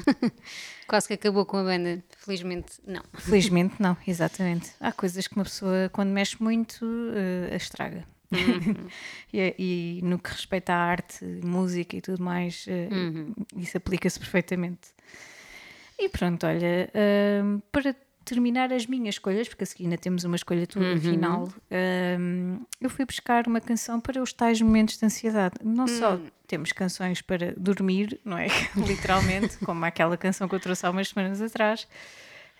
Quase 0.88 1.08
que 1.08 1.14
acabou 1.14 1.46
com 1.46 1.58
a 1.58 1.64
banda. 1.64 2.04
Felizmente, 2.18 2.74
não. 2.86 3.02
Felizmente 3.14 3.76
não, 3.80 3.96
exatamente. 4.06 4.72
Há 4.80 4.92
coisas 4.92 5.28
que 5.28 5.36
uma 5.36 5.46
pessoa, 5.46 5.90
quando 5.94 6.10
mexe 6.10 6.42
muito, 6.42 6.84
uh, 6.84 7.54
a 7.54 7.56
estraga. 7.56 8.06
Uhum. 8.32 8.88
e, 9.32 9.56
e, 9.58 10.02
no 10.04 10.18
que 10.20 10.30
respeita 10.32 10.74
à 10.74 10.78
arte, 10.78 11.24
música 11.44 11.96
e 11.96 12.02
tudo 12.02 12.24
mais, 12.24 12.66
uh, 12.68 12.94
Uhum. 12.94 13.34
isso 13.58 13.78
aplica-se 13.78 14.20
perfeitamente. 14.20 14.93
E 16.00 16.10
pronto, 16.10 16.46
olha, 16.46 16.90
uh, 16.94 17.62
para 17.72 17.96
terminar 18.26 18.72
as 18.72 18.86
minhas 18.86 19.16
escolhas, 19.16 19.48
porque 19.50 19.64
a 19.64 19.68
seguir 19.68 19.84
ainda 19.84 19.98
temos 19.98 20.24
uma 20.24 20.36
escolha 20.36 20.66
tua 20.66 20.82
Uhum. 20.82 20.98
final, 21.00 21.50
um, 22.20 22.60
eu 22.80 22.90
fui 22.90 23.06
buscar 23.06 23.46
uma 23.48 23.60
canção 23.60 24.00
para 24.00 24.22
os 24.22 24.32
tais 24.32 24.62
momentos 24.62 24.98
de 24.98 25.06
ansiedade. 25.06 25.56
Não 25.64 25.88
só 25.88 26.14
Hum. 26.16 26.28
temos 26.48 26.72
canções 26.72 27.22
para 27.22 27.54
dormir, 27.58 28.20
não 28.24 28.38
é? 28.38 28.48
Literalmente, 28.78 29.58
como 29.60 29.84
aquela 29.86 30.16
canção 30.18 30.48
que 30.48 30.56
eu 30.56 30.60
trouxe 30.60 30.86
há 30.86 30.90
umas 30.90 31.10
semanas 31.10 31.42
atrás, 31.42 31.86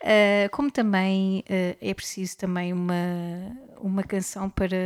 uh, 0.04 0.50
como 0.52 0.70
também 0.72 1.40
uh, 1.50 1.78
é 1.82 1.94
preciso 1.94 2.38
também 2.38 2.72
uma, 2.74 2.94
uma 3.80 4.04
canção 4.04 4.50
para 4.50 4.78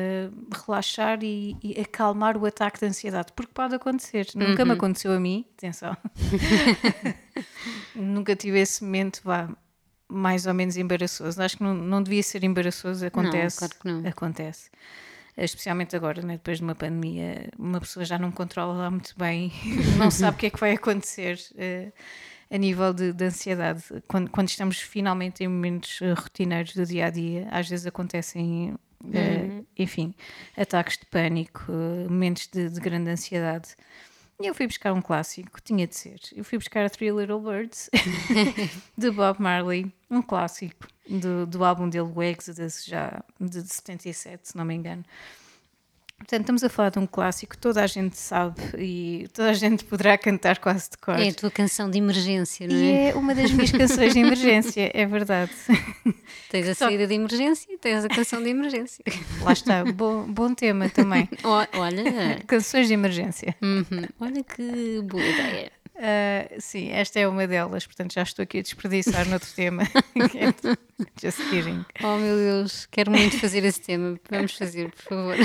relaxar 0.66 1.20
e, 1.24 1.58
e 1.64 1.80
acalmar 1.82 2.38
o 2.38 2.46
ataque 2.46 2.80
de 2.80 2.86
ansiedade, 2.86 3.32
porque 3.36 3.52
pode 3.54 3.76
acontecer. 3.76 4.28
Nunca 4.36 4.64
Uhum. 4.64 4.68
me 4.70 4.74
aconteceu 4.76 5.12
a 5.12 5.20
mim, 5.20 5.46
atenção. 5.58 5.96
Nunca 7.96 8.36
tive 8.36 8.60
esse 8.60 8.84
momento, 8.84 9.22
vá, 9.24 9.50
mais 10.08 10.46
ou 10.46 10.54
menos 10.54 10.78
embaraçoso. 10.78 11.42
Acho 11.42 11.58
que 11.58 11.64
não, 11.64 11.74
não 11.74 12.02
devia 12.04 12.24
ser 12.24 12.44
embaraçoso, 12.44 13.06
acontece. 13.06 13.58
claro 13.60 13.74
que 13.80 13.88
não. 13.88 14.08
Acontece. 14.10 14.70
Especialmente 15.36 15.96
agora, 15.96 16.22
né, 16.24 16.34
depois 16.34 16.58
de 16.58 16.64
uma 16.64 16.74
pandemia, 16.74 17.50
uma 17.60 17.80
pessoa 17.80 18.04
já 18.04 18.18
não 18.18 18.32
controla 18.32 18.74
lá 18.74 18.90
muito 18.90 19.14
bem, 19.18 19.52
não 19.98 20.10
sabe 20.10 20.36
o 20.36 20.40
que 20.40 20.46
é 20.48 20.50
que 20.50 20.60
vai 20.60 20.72
acontecer 20.74 21.40
eh, 21.56 21.92
a 22.50 22.58
nível 22.58 22.94
de, 22.94 23.14
de 23.14 23.26
ansiedade. 23.26 23.84
Quando, 24.08 24.30
quando 24.30 24.50
estamos 24.50 24.80
finalmente 24.80 25.44
em 25.44 25.48
momentos 25.48 26.00
eh, 26.02 26.14
rotineiros 26.14 26.74
do 26.74 26.86
dia 26.86 27.08
a 27.08 27.10
dia, 27.10 27.48
às 27.52 27.68
vezes 27.70 27.86
acontecem, 27.86 28.76
eh, 29.14 29.64
enfim, 29.78 30.14
ataques 30.56 30.98
de 30.98 31.06
pânico, 31.06 31.64
eh, 31.70 32.08
momentos 32.08 32.48
de, 32.48 32.70
de 32.70 32.80
grande 32.80 33.10
ansiedade. 33.10 33.76
E 34.40 34.46
eu 34.46 34.54
fui 34.54 34.68
buscar 34.68 34.94
um 34.94 35.02
clássico, 35.02 35.60
tinha 35.62 35.88
de 35.88 35.96
ser. 35.96 36.20
Eu 36.36 36.44
fui 36.44 36.60
buscar 36.60 36.86
a 36.86 36.90
Three 36.90 37.10
Little 37.10 37.40
Birds, 37.40 37.90
de 38.96 39.10
Bob 39.10 39.42
Marley, 39.42 39.92
um 40.12 40.22
clássico 40.22 40.88
do, 41.10 41.48
do 41.48 41.66
álbum 41.66 41.90
dele, 41.90 42.12
o 42.14 42.22
Exodus, 42.22 42.86
já 42.86 43.24
de 43.40 43.62
77, 43.62 44.50
se 44.50 44.56
não 44.56 44.64
me 44.64 44.76
engano. 44.76 45.04
Portanto, 46.18 46.42
estamos 46.42 46.64
a 46.64 46.70
falar 46.70 46.90
de 46.90 46.98
um 47.00 47.06
clássico 47.06 47.52
que 47.52 47.58
toda 47.60 47.82
a 47.84 47.88
gente 47.88 48.18
sabe 48.18 48.60
e 48.78 49.28
toda 49.34 49.52
a 49.52 49.54
gente 49.54 49.86
poderá 49.86 50.18
cantar 50.18 50.58
quase 50.58 50.90
de 50.90 50.98
cor. 50.98 51.18
É 51.18 51.30
a 51.30 51.34
tua 51.34 51.52
canção 51.52 51.90
de 51.92 51.98
emergência, 52.00 52.68
não 52.68 52.76
E 52.76 52.90
é? 52.92 53.10
é 53.10 53.16
uma 53.16 53.36
das 53.36 53.52
minhas 53.52 53.72
canções 53.72 54.14
de 54.14 54.20
emergência, 54.20 54.92
é 54.94 55.06
verdade. 55.06 55.52
Tens 56.50 56.68
a 56.70 56.74
Só- 56.76 56.86
saída 56.88 57.06
de 57.08 57.14
emergência 57.14 57.72
e 57.72 57.78
tens 57.78 58.04
a 58.04 58.10
canção 58.10 58.42
de 58.42 58.50
emergência. 58.50 59.04
Lá 59.42 59.54
está, 59.54 59.86
bom, 59.86 60.24
bom 60.28 60.54
tema 60.54 60.90
também. 60.90 61.30
Olha, 61.44 62.42
Canções 62.48 62.88
de 62.88 62.94
emergência. 62.94 63.56
uhum, 63.62 63.86
olha 64.20 64.44
que 64.44 65.02
boa 65.04 65.24
ideia. 65.24 65.72
Ah, 66.00 66.48
sim, 66.60 66.90
esta 66.92 67.20
é 67.20 67.28
uma 67.28 67.48
delas, 67.48 67.86
portanto 67.86 68.14
já 68.14 68.22
estou 68.22 68.44
aqui 68.44 68.60
a 68.60 68.62
desperdiçar 68.62 69.28
noutro 69.28 69.50
tema. 69.54 69.84
Just 71.22 71.40
kidding. 71.50 71.84
Oh 72.04 72.18
meu 72.18 72.36
Deus, 72.36 72.86
quero 72.88 73.12
muito 73.12 73.40
fazer 73.40 73.64
esse 73.66 73.82
tema. 73.82 74.20
Vamos 74.30 74.54
fazer, 74.54 74.92
por 74.92 75.02
favor. 75.02 75.36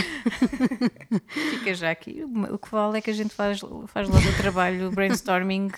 Fica 1.50 1.74
já 1.74 1.90
aqui. 1.90 2.22
O 2.50 2.58
que 2.58 2.70
vale 2.70 2.98
é 2.98 3.00
que 3.00 3.10
a 3.10 3.14
gente 3.14 3.34
faz, 3.34 3.60
faz 3.86 4.08
logo 4.08 4.28
o 4.28 4.36
trabalho, 4.36 4.88
o 4.88 4.90
brainstorming, 4.90 5.70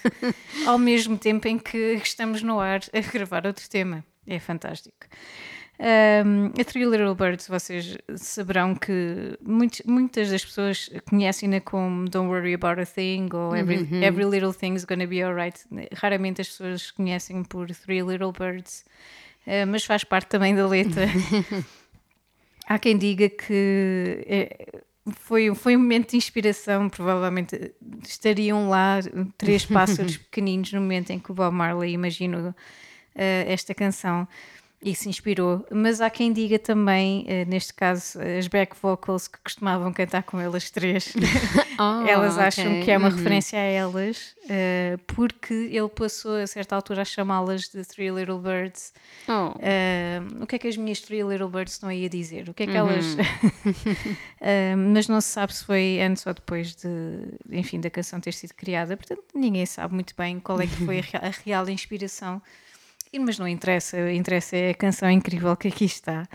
ao 0.66 0.78
mesmo 0.78 1.16
tempo 1.16 1.46
em 1.46 1.58
que 1.58 1.94
estamos 2.02 2.42
no 2.42 2.58
ar 2.58 2.80
a 2.92 3.00
gravar 3.00 3.46
outro 3.46 3.68
tema. 3.68 4.04
É 4.26 4.40
fantástico. 4.40 5.06
Um, 5.76 6.52
a 6.58 6.64
Three 6.64 6.84
Little 6.84 7.14
Birds, 7.16 7.48
vocês 7.48 7.98
saberão 8.16 8.76
que 8.76 9.36
muitos- 9.44 9.82
muitas 9.84 10.30
das 10.30 10.44
pessoas 10.44 10.88
conhecem-na 11.10 11.60
como 11.60 12.08
Don't 12.08 12.28
Worry 12.28 12.54
About 12.54 12.80
a 12.80 12.86
Thing 12.86 13.28
ou 13.32 13.56
Every, 13.56 13.88
Every 14.04 14.24
Little 14.24 14.54
Thing's 14.54 14.84
Gonna 14.84 15.06
Be 15.06 15.20
Alright. 15.22 15.60
Raramente 15.92 16.40
as 16.40 16.48
pessoas 16.48 16.90
conhecem 16.92 17.42
por 17.42 17.66
Three 17.74 18.02
Little 18.02 18.30
Birds, 18.32 18.84
uh, 19.48 19.66
mas 19.66 19.84
faz 19.84 20.04
parte 20.04 20.28
também 20.28 20.54
da 20.54 20.66
letra. 20.66 21.06
Há 22.66 22.78
quem 22.78 22.96
diga 22.96 23.28
que 23.28 24.24
é, 24.26 24.80
foi, 25.16 25.52
foi 25.54 25.76
um 25.76 25.80
momento 25.80 26.12
de 26.12 26.16
inspiração, 26.16 26.88
provavelmente 26.88 27.74
estariam 28.06 28.68
lá 28.70 29.00
três 29.36 29.66
pássaros 29.66 30.16
pequeninos 30.30 30.72
no 30.72 30.80
momento 30.80 31.10
em 31.10 31.18
que 31.18 31.30
o 31.30 31.34
Bob 31.34 31.52
Marley 31.54 31.92
imaginou 31.92 32.54
eh, 33.14 33.44
esta 33.48 33.74
canção 33.74 34.26
e 34.84 34.94
se 34.94 35.08
inspirou. 35.08 35.66
Mas 35.72 36.02
há 36.02 36.10
quem 36.10 36.30
diga 36.30 36.58
também, 36.58 37.24
eh, 37.26 37.46
neste 37.46 37.72
caso, 37.72 38.18
as 38.20 38.46
back 38.48 38.76
vocals 38.82 39.26
que 39.26 39.38
costumavam 39.42 39.90
cantar 39.94 40.22
com 40.24 40.38
elas 40.40 40.70
três, 40.70 41.14
Oh, 41.78 42.06
elas 42.06 42.36
acham 42.38 42.66
ok, 42.70 42.84
que 42.84 42.90
é 42.90 42.98
uma 42.98 43.08
uhum. 43.08 43.16
referência 43.16 43.58
a 43.58 43.62
elas, 43.62 44.36
eh, 44.48 44.98
porque 45.06 45.54
ele 45.72 45.88
passou 45.88 46.36
a 46.36 46.46
certa 46.46 46.76
altura 46.76 47.00
a 47.00 47.04
chamá-las 47.04 47.68
de 47.70 47.82
Three 47.84 48.10
Little 48.10 48.38
Birds. 48.38 48.92
Oh, 49.26 49.54
Ah, 49.58 50.22
o 50.42 50.46
que 50.46 50.56
é 50.56 50.58
que 50.58 50.68
as 50.68 50.76
minhas 50.76 51.00
Three 51.00 51.22
Little 51.22 51.48
Birds 51.48 51.72
estão 51.72 51.88
aí 51.88 52.04
a 52.04 52.08
dizer? 52.08 52.48
O 52.50 52.54
que 52.54 52.64
é 52.64 52.66
que 52.66 52.72
Uhum. 52.72 52.90
elas. 52.90 53.16
Ah, 54.40 54.76
mas 54.92 55.08
não 55.08 55.20
se 55.20 55.28
sabe 55.28 55.54
se 55.54 55.64
foi 55.64 55.98
antes 56.02 56.26
ou 56.26 56.34
depois 56.34 56.74
de, 56.76 56.88
enfim, 57.50 57.80
da 57.80 57.88
canção 57.88 58.20
ter 58.20 58.34
sido 58.34 58.52
criada, 58.54 58.96
portanto 58.96 59.22
ninguém 59.34 59.64
sabe 59.64 59.94
muito 59.94 60.14
bem 60.16 60.38
qual 60.38 60.60
é 60.60 60.66
que 60.66 60.76
foi 60.84 60.98
a 61.00 61.30
real 61.44 61.68
inspiração. 61.70 62.42
Mas 63.18 63.38
não 63.38 63.46
interessa, 63.46 64.12
interessa 64.12 64.56
é 64.56 64.70
a 64.70 64.74
canção 64.74 65.10
incrível 65.10 65.56
que 65.56 65.68
aqui 65.68 65.84
está. 65.84 66.26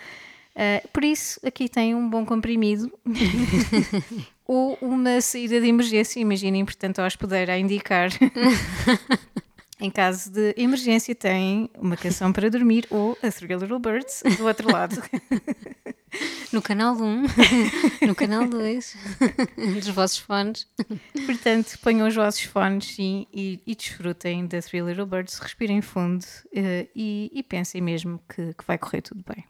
Ah, 0.55 0.81
por 0.91 1.05
isso, 1.05 1.39
aqui 1.45 1.69
tem 1.69 1.95
um 1.95 2.09
bom 2.09 2.25
comprimido 2.25 2.91
ou 4.45 4.77
uma 4.81 5.21
saída 5.21 5.61
de 5.61 5.67
emergência. 5.67 6.19
Imaginem, 6.19 6.65
portanto, 6.65 6.99
a 6.99 7.05
hospedeira 7.05 7.53
a 7.53 7.57
indicar 7.57 8.09
em 9.79 9.89
caso 9.89 10.31
de 10.31 10.53
emergência, 10.57 11.15
tem 11.15 11.69
uma 11.77 11.95
canção 11.95 12.33
para 12.33 12.49
dormir 12.49 12.85
ou 12.89 13.17
a 13.23 13.31
Three 13.31 13.55
Little 13.55 13.79
Birds 13.79 14.21
do 14.37 14.45
outro 14.45 14.71
lado. 14.71 15.01
no 16.51 16.61
canal 16.61 16.95
1, 16.95 17.23
no 18.07 18.13
canal 18.15 18.45
2, 18.47 18.97
dos 19.75 19.87
vossos 19.89 20.17
fones. 20.17 20.67
Portanto, 21.25 21.77
ponham 21.81 22.07
os 22.07 22.15
vossos 22.15 22.41
fones 22.43 22.95
sim, 22.95 23.25
e, 23.33 23.61
e 23.65 23.75
desfrutem 23.75 24.45
da 24.45 24.61
Three 24.61 24.81
Little 24.81 25.05
Birds, 25.05 25.39
respirem 25.39 25.81
fundo 25.81 26.25
eh, 26.53 26.87
e, 26.95 27.31
e 27.33 27.41
pensem 27.43 27.81
mesmo 27.81 28.19
que, 28.27 28.53
que 28.53 28.65
vai 28.65 28.77
correr 28.77 29.01
tudo 29.01 29.23
bem. 29.25 29.45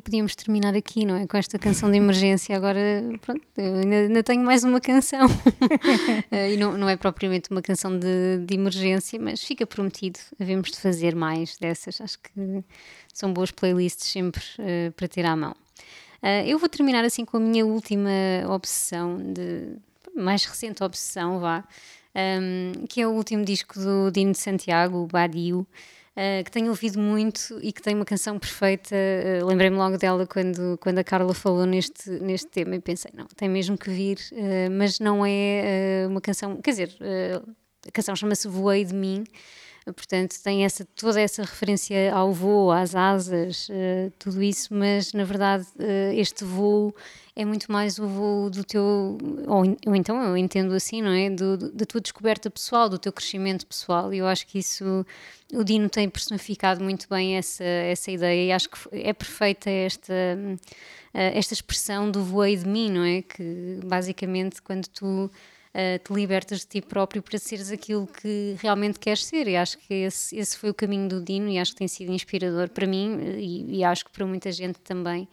Podíamos 0.00 0.34
terminar 0.34 0.74
aqui, 0.74 1.04
não 1.04 1.16
é? 1.16 1.26
Com 1.26 1.36
esta 1.36 1.58
canção 1.58 1.90
de 1.90 1.96
emergência. 1.96 2.56
Agora, 2.56 2.80
pronto, 3.20 3.42
ainda, 3.56 3.96
ainda 3.96 4.22
tenho 4.22 4.42
mais 4.42 4.64
uma 4.64 4.80
canção. 4.80 5.26
Eh, 6.30 6.54
e 6.54 6.56
não, 6.56 6.76
não 6.76 6.88
é 6.88 6.96
propriamente 6.96 7.50
uma 7.50 7.62
canção 7.62 7.98
de, 7.98 8.38
de 8.44 8.54
emergência, 8.54 9.18
mas 9.20 9.42
fica 9.42 9.66
prometido. 9.66 10.18
Havemos 10.40 10.70
de 10.70 10.78
fazer 10.78 11.14
mais 11.14 11.56
dessas. 11.56 12.00
Acho 12.00 12.18
que 12.18 12.64
são 13.12 13.32
boas 13.32 13.50
playlists 13.50 14.10
sempre 14.10 14.42
eh, 14.58 14.90
para 14.96 15.06
ter 15.06 15.24
à 15.24 15.36
mão. 15.36 15.54
Eh, 16.22 16.48
eu 16.48 16.58
vou 16.58 16.68
terminar 16.68 17.04
assim 17.04 17.24
com 17.24 17.36
a 17.36 17.40
minha 17.40 17.64
última 17.64 18.10
obsessão, 18.48 19.18
de, 19.32 19.76
mais 20.14 20.44
recente 20.44 20.82
obsessão, 20.82 21.38
vá, 21.38 21.64
um, 22.16 22.86
que 22.86 23.00
é 23.00 23.06
o 23.06 23.10
último 23.10 23.44
disco 23.44 23.78
do 23.78 24.10
Dino 24.10 24.32
de 24.32 24.38
Santiago, 24.38 24.98
o 24.98 25.06
Badiou. 25.06 25.66
Uh, 26.16 26.42
que 26.42 26.50
tenho 26.50 26.68
ouvido 26.68 26.98
muito 26.98 27.58
e 27.60 27.70
que 27.70 27.82
tem 27.82 27.94
uma 27.94 28.04
canção 28.06 28.38
perfeita. 28.38 28.96
Uh, 28.96 29.44
Lembrei-me 29.44 29.76
logo 29.76 29.98
dela 29.98 30.26
quando, 30.26 30.78
quando 30.80 30.98
a 30.98 31.04
Carla 31.04 31.34
falou 31.34 31.66
neste, 31.66 32.08
neste 32.08 32.48
tema 32.48 32.74
e 32.74 32.80
pensei, 32.80 33.10
não, 33.14 33.26
tem 33.26 33.50
mesmo 33.50 33.76
que 33.76 33.90
vir, 33.90 34.18
uh, 34.32 34.70
mas 34.70 34.98
não 34.98 35.26
é 35.26 36.06
uma 36.08 36.22
canção, 36.22 36.56
quer 36.62 36.70
dizer, 36.70 36.96
a 37.86 37.90
canção 37.92 38.16
chama-se 38.16 38.48
Voei 38.48 38.82
de 38.82 38.94
Mim, 38.94 39.24
portanto 39.94 40.34
tem 40.42 40.64
essa, 40.64 40.84
toda 40.96 41.20
essa 41.20 41.42
referência 41.42 42.12
ao 42.14 42.32
voo, 42.32 42.70
às 42.72 42.94
asas, 42.94 43.68
tudo 44.18 44.42
isso, 44.42 44.74
mas 44.74 45.12
na 45.12 45.24
verdade 45.24 45.66
este 46.14 46.44
voo 46.44 46.94
é 47.34 47.44
muito 47.44 47.70
mais 47.70 47.98
o 47.98 48.06
voo 48.06 48.48
do 48.48 48.64
teu, 48.64 49.18
ou, 49.46 49.76
ou 49.86 49.94
então 49.94 50.22
eu 50.22 50.36
entendo 50.38 50.72
assim, 50.72 51.02
não 51.02 51.10
é? 51.10 51.28
Do, 51.28 51.58
do, 51.58 51.70
da 51.70 51.84
tua 51.84 52.00
descoberta 52.00 52.50
pessoal, 52.50 52.88
do 52.88 52.98
teu 52.98 53.12
crescimento 53.12 53.66
pessoal, 53.66 54.12
e 54.12 54.18
eu 54.18 54.26
acho 54.26 54.46
que 54.46 54.58
isso 54.58 55.04
o 55.52 55.62
Dino 55.62 55.88
tem 55.88 56.08
personificado 56.08 56.82
muito 56.82 57.06
bem 57.08 57.36
essa, 57.36 57.62
essa 57.62 58.10
ideia, 58.10 58.46
e 58.48 58.52
acho 58.52 58.70
que 58.70 58.78
é 58.92 59.12
perfeita 59.12 59.68
esta, 59.70 60.12
esta 61.12 61.52
expressão 61.52 62.10
do 62.10 62.24
voei 62.24 62.56
de 62.56 62.66
mim, 62.66 62.90
não 62.90 63.04
é? 63.04 63.20
Que 63.20 63.80
basicamente 63.84 64.62
quando 64.62 64.86
tu 64.88 65.30
Uh, 65.76 65.98
te 66.02 66.10
libertas 66.14 66.60
de 66.60 66.66
ti 66.66 66.80
próprio 66.80 67.22
para 67.22 67.38
seres 67.38 67.70
aquilo 67.70 68.06
que 68.06 68.56
realmente 68.62 68.98
queres 68.98 69.26
ser. 69.26 69.46
E 69.46 69.56
acho 69.56 69.76
que 69.76 69.92
esse, 69.92 70.34
esse 70.34 70.56
foi 70.56 70.70
o 70.70 70.74
caminho 70.74 71.06
do 71.06 71.20
Dino 71.20 71.50
e 71.50 71.58
acho 71.58 71.72
que 71.72 71.78
tem 71.78 71.88
sido 71.88 72.12
inspirador 72.12 72.70
para 72.70 72.86
mim 72.86 73.18
e, 73.36 73.78
e 73.78 73.84
acho 73.84 74.06
que 74.06 74.10
para 74.10 74.24
muita 74.24 74.50
gente 74.50 74.80
também 74.80 75.28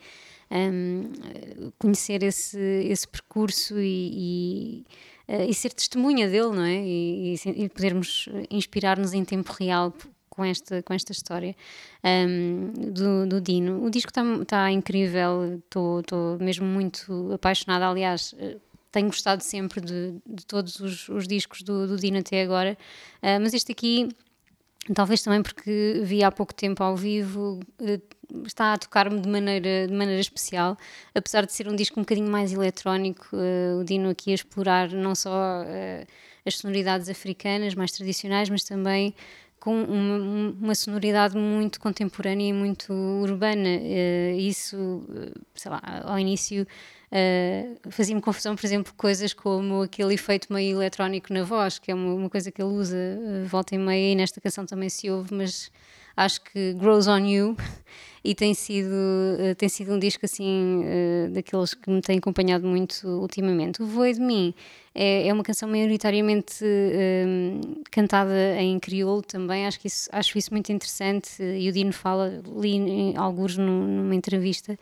um, 0.52 1.72
conhecer 1.80 2.24
esse, 2.24 2.60
esse 2.60 3.08
percurso 3.08 3.80
e, 3.80 4.84
e, 5.30 5.34
uh, 5.34 5.50
e, 5.50 5.54
ser 5.54 5.72
testemunha 5.72 6.28
dele, 6.28 6.50
não 6.50 6.66
é? 6.66 6.76
E, 6.76 7.36
e 7.46 7.70
podermos 7.70 8.28
inspirar-nos 8.52 9.14
em 9.14 9.24
tempo 9.24 9.54
real 9.54 9.94
com 10.34 10.44
esta, 10.44 10.82
com 10.82 10.94
esta 10.94 11.12
história 11.12 11.56
um, 12.04 12.74
do, 12.92 13.28
do, 13.28 13.40
Dino. 13.40 13.86
O 13.86 13.90
disco 13.90 14.10
está 14.10 14.24
tá 14.46 14.72
incrível, 14.72 15.62
estou 15.64 16.38
mesmo 16.40 16.66
muito 16.66 17.32
apaixonada. 17.32 17.88
Aliás, 17.88 18.34
eh, 18.40 18.58
tenho 18.94 19.08
gostado 19.08 19.44
sempre 19.44 19.82
de, 19.82 20.14
de 20.26 20.46
todos 20.46 20.80
os, 20.80 21.10
os 21.10 21.28
discos 21.28 21.64
do, 21.64 21.88
do, 21.88 21.98
Dino 21.98 22.20
até 22.20 22.44
agora, 22.44 22.78
uh, 23.24 23.42
mas 23.42 23.54
este 23.54 23.72
aqui, 23.72 24.08
talvez 24.94 25.22
também 25.24 25.42
porque 25.42 26.00
vi 26.04 26.24
há 26.24 26.32
pouco 26.32 26.54
tempo 26.54 26.82
ao 26.84 26.96
vivo, 26.96 27.60
uh, 27.82 28.46
está 28.46 28.74
a 28.74 28.78
tocar-me 28.78 29.20
de 29.20 29.28
maneira, 29.28 29.88
de 29.88 29.94
maneira 29.94 30.22
especial, 30.22 30.78
apesar 31.14 31.46
de 31.46 31.52
ser 31.52 31.68
um 31.68 31.76
disco 31.76 32.00
um 32.00 32.04
bocadinho 32.04 32.30
mais 32.30 32.54
eletrónico, 32.54 33.28
uh, 33.36 33.80
o 33.80 33.84
Dino 33.84 34.12
aqui 34.12 34.30
a 34.32 34.36
explorar 34.36 34.92
não 34.92 35.16
só 35.16 35.66
as 36.46 36.58
sonoridades 36.58 37.10
africanas 37.10 37.74
mais 37.74 37.92
tradicionais, 37.92 38.48
mas 38.50 38.64
também 38.64 39.16
com 39.60 39.82
uma, 39.82 40.54
uma, 40.62 40.76
sonoridade 40.76 41.38
muito 41.38 41.80
contemporânea 41.80 42.50
e 42.50 42.54
muito 42.54 42.92
urbana. 42.92 43.70
Isso, 44.38 45.02
sei 45.56 45.72
lá, 45.72 45.82
ao 46.04 46.20
início 46.20 46.68
uh, 47.14 47.92
fazia-me 47.92 48.22
confusão, 48.22 48.56
por 48.56 48.66
exemplo, 48.66 48.94
coisas 48.98 49.34
como 49.34 49.84
aquele 49.84 50.14
efeito 50.14 50.52
meio 50.52 50.78
eletrónico 50.78 51.32
na 51.32 51.44
voz, 51.44 51.78
que 51.78 51.92
é 51.92 51.96
uma, 51.96 52.14
uma 52.14 52.30
coisa 52.30 52.52
que 52.52 52.62
ele 52.62 52.72
usa 52.72 52.98
uh, 52.98 53.46
volta 53.46 53.76
e 53.76 53.78
meia, 53.78 54.12
e 54.12 54.16
nesta 54.16 54.42
canção 54.42 54.66
também 54.66 54.90
se 54.90 55.10
ouve, 55.10 55.34
mas 55.34 55.72
acho 56.16 56.42
que 56.42 56.74
Grows 56.74 57.08
on 57.08 57.26
You 57.26 57.56
e 58.24 58.34
tem 58.34 58.54
sido, 58.54 58.94
uh, 58.94 59.56
tem 59.56 59.68
sido 59.68 59.94
um 59.94 60.00
disco 60.00 60.26
assim 60.26 60.84
uh, 60.84 61.32
daqueles 61.32 61.74
que 61.74 61.90
me 61.90 62.02
tem 62.02 62.18
acompanhado 62.18 62.66
muito 62.66 63.06
ultimamente. 63.08 63.82
O 63.82 63.86
Voe 63.86 64.14
de 64.14 64.22
Mim 64.22 64.54
é, 64.96 65.28
é 65.28 65.34
uma 65.34 65.44
canção 65.44 65.68
maioritariamente 65.68 66.64
uh, 66.64 67.84
cantada 67.92 68.62
em 68.62 68.80
crioulo 68.80 69.22
também, 69.22 69.68
acho, 69.68 69.80
que 69.80 69.88
isso, 69.88 70.10
acho 70.12 70.38
isso 70.38 70.52
muito 70.52 70.72
interessante 70.72 71.44
e 71.44 71.68
o 71.68 71.72
Dino 71.72 71.92
fala, 71.92 72.42
li 72.56 72.76
em, 72.76 73.18
alguns 73.18 73.58
numa 73.58 74.16
entrevista, 74.16 74.78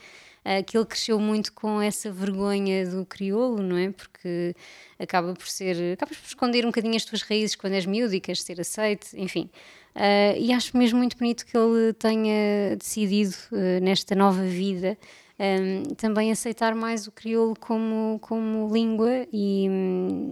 que 0.65 0.77
ele 0.77 0.85
cresceu 0.85 1.19
muito 1.19 1.53
com 1.53 1.81
essa 1.81 2.11
vergonha 2.11 2.89
do 2.89 3.05
crioulo, 3.05 3.61
não 3.61 3.77
é? 3.77 3.91
Porque 3.91 4.55
acaba 4.97 5.33
por 5.33 5.47
ser, 5.47 5.93
acabas 5.93 6.17
por 6.17 6.25
esconder 6.27 6.65
um 6.65 6.69
bocadinho 6.69 6.95
as 6.95 7.05
tuas 7.05 7.21
raízes 7.21 7.55
quando 7.55 7.73
és 7.73 7.85
miúdo 7.85 8.13
e 8.15 8.19
queres 8.19 8.41
ser 8.41 8.59
aceite, 8.59 9.09
enfim. 9.15 9.49
Uh, 9.95 10.37
e 10.37 10.53
acho 10.53 10.75
mesmo 10.77 10.97
muito 10.99 11.17
bonito 11.17 11.45
que 11.45 11.57
ele 11.57 11.93
tenha 11.93 12.75
decidido, 12.77 13.35
uh, 13.51 13.83
nesta 13.83 14.15
nova 14.15 14.43
vida, 14.43 14.97
um, 15.37 15.95
também 15.95 16.31
aceitar 16.31 16.73
mais 16.75 17.07
o 17.07 17.11
crioulo 17.11 17.55
como, 17.59 18.17
como 18.21 18.71
língua, 18.71 19.27
e, 19.33 19.67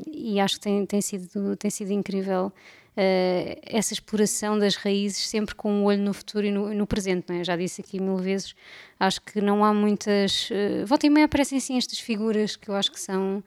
e 0.08 0.40
acho 0.40 0.56
que 0.56 0.62
tem, 0.62 0.86
tem, 0.86 1.02
sido, 1.02 1.56
tem 1.58 1.70
sido 1.70 1.92
incrível 1.92 2.54
uh, 2.98 3.60
essa 3.64 3.94
exploração 3.94 4.58
das 4.58 4.76
raízes, 4.76 5.28
sempre 5.28 5.56
com 5.56 5.72
um 5.72 5.84
olho 5.86 6.02
no 6.02 6.14
futuro 6.14 6.46
e 6.46 6.52
no, 6.52 6.74
no 6.74 6.88
presente. 6.88 7.32
É? 7.32 7.44
Já 7.44 7.56
disse 7.56 7.82
aqui 7.82 8.00
mil 8.00 8.18
vezes, 8.18 8.56
acho 9.00 9.22
que 9.22 9.42
não 9.42 9.64
há 9.64 9.74
muitas. 9.74 10.50
Uh, 10.50 10.86
volta 10.86 11.06
e 11.08 11.10
meia 11.10 11.26
aparecem 11.26 11.58
assim 11.58 11.78
estas 11.78 12.00
figuras 12.00 12.56
que 12.56 12.70
eu 12.70 12.76
acho 12.76 12.92
que 12.92 13.00
são 13.00 13.44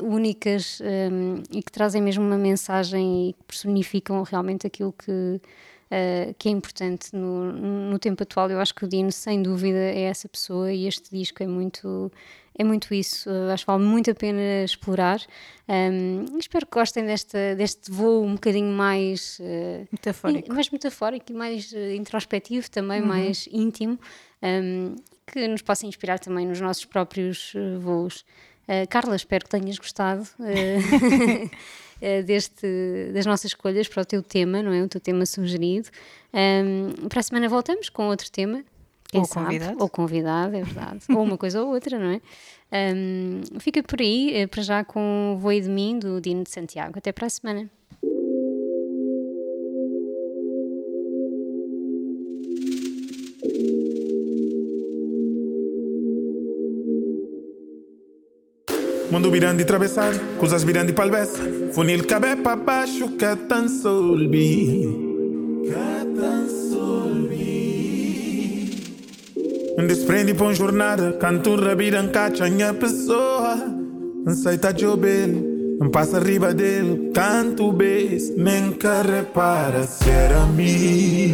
únicas 0.00 0.80
um, 0.80 1.42
e 1.50 1.62
que 1.62 1.72
trazem 1.72 2.00
mesmo 2.00 2.24
uma 2.24 2.38
mensagem 2.38 3.30
e 3.30 3.32
que 3.32 3.44
personificam 3.44 4.22
realmente 4.22 4.66
aquilo 4.66 4.92
que, 4.92 5.10
uh, 5.10 6.34
que 6.38 6.48
é 6.48 6.52
importante 6.52 7.14
no, 7.14 7.52
no 7.52 7.98
tempo 7.98 8.22
atual. 8.22 8.50
Eu 8.50 8.60
acho 8.60 8.74
que 8.74 8.84
o 8.84 8.88
Dino, 8.88 9.10
sem 9.10 9.42
dúvida, 9.42 9.78
é 9.78 10.02
essa 10.02 10.28
pessoa 10.28 10.72
e 10.72 10.86
este 10.86 11.10
disco 11.10 11.42
é 11.42 11.46
muito, 11.46 12.12
é 12.56 12.64
muito 12.64 12.92
isso. 12.94 13.30
Uh, 13.30 13.50
acho 13.52 13.64
que 13.64 13.70
vale 13.70 13.84
muito 13.84 14.10
a 14.10 14.14
pena 14.14 14.64
explorar. 14.64 15.20
Um, 15.68 16.38
espero 16.38 16.66
que 16.66 16.72
gostem 16.72 17.04
desta, 17.04 17.54
deste 17.56 17.90
voo 17.90 18.24
um 18.24 18.34
bocadinho 18.34 18.70
mais 18.72 19.38
uh, 19.40 19.88
metafórico. 19.90 20.52
mais 20.52 20.70
metafórico 20.70 21.32
e 21.32 21.34
mais 21.34 21.72
introspectivo, 21.72 22.70
também 22.70 23.00
uhum. 23.00 23.06
mais 23.06 23.48
íntimo, 23.50 23.98
um, 24.42 24.96
que 25.26 25.48
nos 25.48 25.62
possa 25.62 25.86
inspirar 25.86 26.18
também 26.18 26.46
nos 26.46 26.60
nossos 26.60 26.84
próprios 26.84 27.54
voos. 27.80 28.24
Uh, 28.62 28.86
Carla, 28.88 29.16
espero 29.16 29.44
que 29.44 29.50
tenhas 29.50 29.76
gostado 29.78 30.22
uh, 30.38 31.50
deste, 32.24 33.10
das 33.12 33.26
nossas 33.26 33.50
escolhas 33.50 33.88
para 33.88 34.02
o 34.02 34.04
teu 34.04 34.22
tema, 34.22 34.62
não 34.62 34.72
é? 34.72 34.82
O 34.82 34.88
teu 34.88 35.00
tema 35.00 35.26
sugerido. 35.26 35.88
Um, 36.32 37.08
para 37.08 37.20
a 37.20 37.22
semana 37.22 37.48
voltamos 37.48 37.88
com 37.88 38.08
outro 38.08 38.30
tema. 38.30 38.64
Ou 39.18 39.24
sabe? 39.24 39.46
convidado. 39.46 39.76
Ou 39.80 39.88
convidado, 39.88 40.56
é 40.56 40.62
verdade. 40.62 41.00
ou 41.10 41.22
uma 41.22 41.38
coisa 41.38 41.62
ou 41.62 41.72
outra, 41.72 41.98
não 41.98 42.10
é? 42.10 42.20
Um, 42.94 43.42
fica 43.60 43.82
por 43.82 44.00
aí, 44.00 44.46
para 44.50 44.62
já 44.62 44.84
com 44.84 45.34
o 45.34 45.38
Voe 45.38 45.60
de 45.60 45.68
Mim, 45.68 45.98
do 45.98 46.20
Dino 46.20 46.42
de 46.42 46.50
Santiago. 46.50 46.94
Até 46.96 47.12
para 47.12 47.26
a 47.26 47.30
semana. 47.30 47.70
Mundo 59.12 59.30
virando 59.30 59.60
e 59.60 59.62
atravessar, 59.62 60.10
coisas 60.38 60.64
virando 60.64 60.88
e 60.88 60.94
palveça. 60.94 61.42
Funil 61.74 62.06
cabe 62.06 62.34
para 62.36 62.56
baixo, 62.56 63.10
que 63.10 63.36
tan 63.46 63.68
solbi. 63.68 65.11
Desprende 69.86 70.34
para 70.34 70.54
jornada, 70.54 71.12
canto 71.12 71.56
rabira, 71.56 72.02
encacha 72.02 72.48
minha 72.48 72.72
pessoa. 72.72 73.56
Aceita 74.26 74.72
jobel, 74.72 75.28
não 75.80 75.90
passa 75.90 76.18
riba 76.20 76.54
dele. 76.54 77.10
Canto 77.12 77.72
bes, 77.72 78.34
nem 78.36 78.72
que 78.72 78.86
repara 78.86 79.84
ser 79.84 80.32
a 80.32 80.46
mim. 80.46 81.32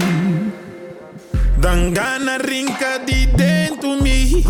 Dangana 1.59 2.39
rinca 2.39 2.99
de 2.99 3.27
dentro 3.27 4.01
me. 4.03 4.43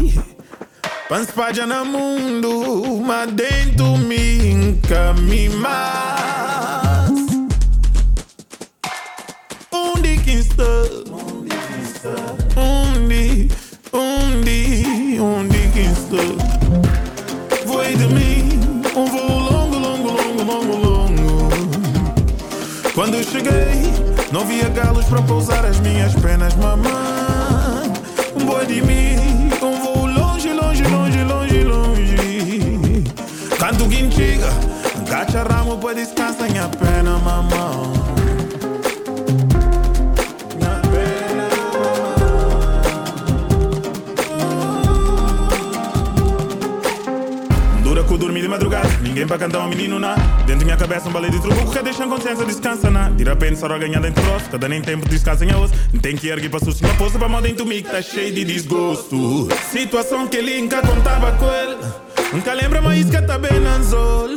Panspaggia 1.08 1.66
no 1.66 1.84
mundo, 1.86 3.00
ma 3.02 3.24
dentro 3.24 3.96
mi 3.96 4.50
incami 4.50 5.48
mas. 5.48 7.10
Onde 9.72 10.18
que 10.18 10.32
está? 10.32 10.97
Quando 22.98 23.22
cheguei, 23.22 23.94
não 24.32 24.44
via 24.44 24.68
galos 24.70 25.04
para 25.04 25.22
pousar 25.22 25.64
as 25.64 25.78
minhas 25.78 26.12
penas, 26.16 26.56
mamãe. 26.56 27.92
Um 28.34 28.44
boi 28.44 28.66
de 28.66 28.82
mim 28.82 29.52
Um 29.62 29.80
voo 29.80 30.04
longe, 30.04 30.52
longe, 30.52 30.82
longe, 30.82 31.22
longe, 31.22 31.62
longe. 31.62 33.04
Canto 33.56 33.88
quem 33.88 34.10
chega, 34.10 34.48
cacha 35.08 35.44
ramo 35.44 35.78
pra 35.78 35.92
descansar 35.92 36.50
minha 36.50 36.68
pena, 36.68 37.16
mamão. 37.18 38.17
Ninguém 49.18 49.26
para 49.26 49.38
cantar 49.38 49.60
um 49.60 49.68
menino 49.68 49.98
na. 49.98 50.14
Dentro 50.46 50.64
minha 50.64 50.76
cabeça 50.76 51.08
um 51.08 51.12
balé 51.12 51.28
de 51.28 51.40
truco 51.40 51.70
que 51.72 51.82
deixa 51.82 52.04
a 52.04 52.06
consciência 52.06 52.44
descansa 52.44 52.90
na. 52.90 53.10
De 53.10 53.24
repente 53.24 53.58
só 53.58 53.66
ganhar 53.66 54.00
dentro 54.00 54.22
do 54.22 54.30
rosto, 54.30 54.50
cada 54.50 54.68
nem 54.68 54.80
tempo 54.80 55.08
descansa 55.08 55.44
em 55.44 55.54
osso. 55.54 55.74
Tem 56.00 56.16
que 56.16 56.28
erguer 56.28 56.48
para 56.48 56.60
susto, 56.60 56.84
minha 56.84 56.96
poça 56.96 57.18
para 57.18 57.28
moda 57.28 57.48
em 57.48 57.54
tu 57.54 57.66
que 57.66 57.82
tá 57.82 58.00
cheio 58.00 58.32
de 58.32 58.44
desgosto. 58.44 59.48
Situação 59.70 60.26
que 60.28 60.36
ele 60.36 60.60
nunca 60.62 60.80
contava 60.82 61.32
com 61.32 61.46
ele. 61.46 61.76
Nunca 62.32 62.52
lembra 62.52 62.80
mais 62.80 63.10
que 63.10 63.22
tá 63.22 63.38
bem 63.38 63.66
anzol. 63.66 64.28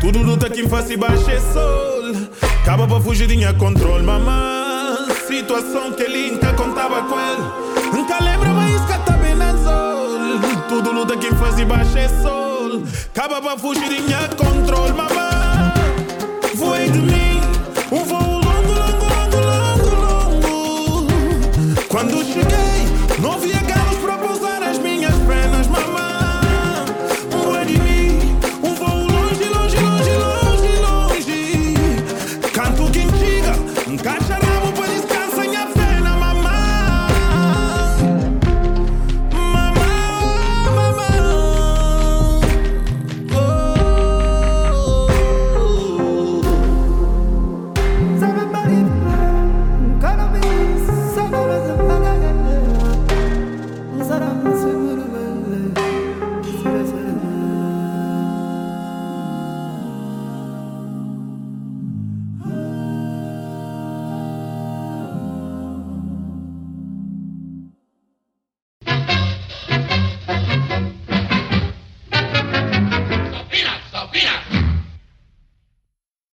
Tudo 0.00 0.22
luta 0.22 0.50
quem 0.50 0.68
faz 0.68 0.90
e 0.90 0.96
baixa 0.96 1.30
é 1.30 1.40
sol. 1.40 2.28
Acaba 2.62 2.88
para 2.88 3.00
fugir 3.00 3.28
de 3.28 3.36
minha 3.36 3.54
controle, 3.54 4.04
mamã. 4.04 5.06
Situação 5.28 5.92
que 5.92 6.02
ele 6.02 6.32
nunca 6.32 6.52
contava 6.54 7.02
com 7.02 7.20
ele. 7.20 7.92
Nunca 7.92 8.22
lembra 8.22 8.48
mais 8.50 8.80
que 8.80 8.98
tá 8.98 9.12
bem 9.12 9.34
anzol. 9.34 10.40
Tudo 10.68 10.92
luta 10.92 11.16
quem 11.16 11.30
faz 11.32 11.58
e 11.58 11.64
baixa 11.64 11.98
é 12.00 12.08
sol. 12.08 12.49
Capa 13.14 13.40
pra 13.40 13.58
fugir 13.58 13.90
e 13.90 14.02
minha 14.02 14.28
controle, 14.28 14.92
mamãe. 14.92 15.72
Voei. 16.54 17.29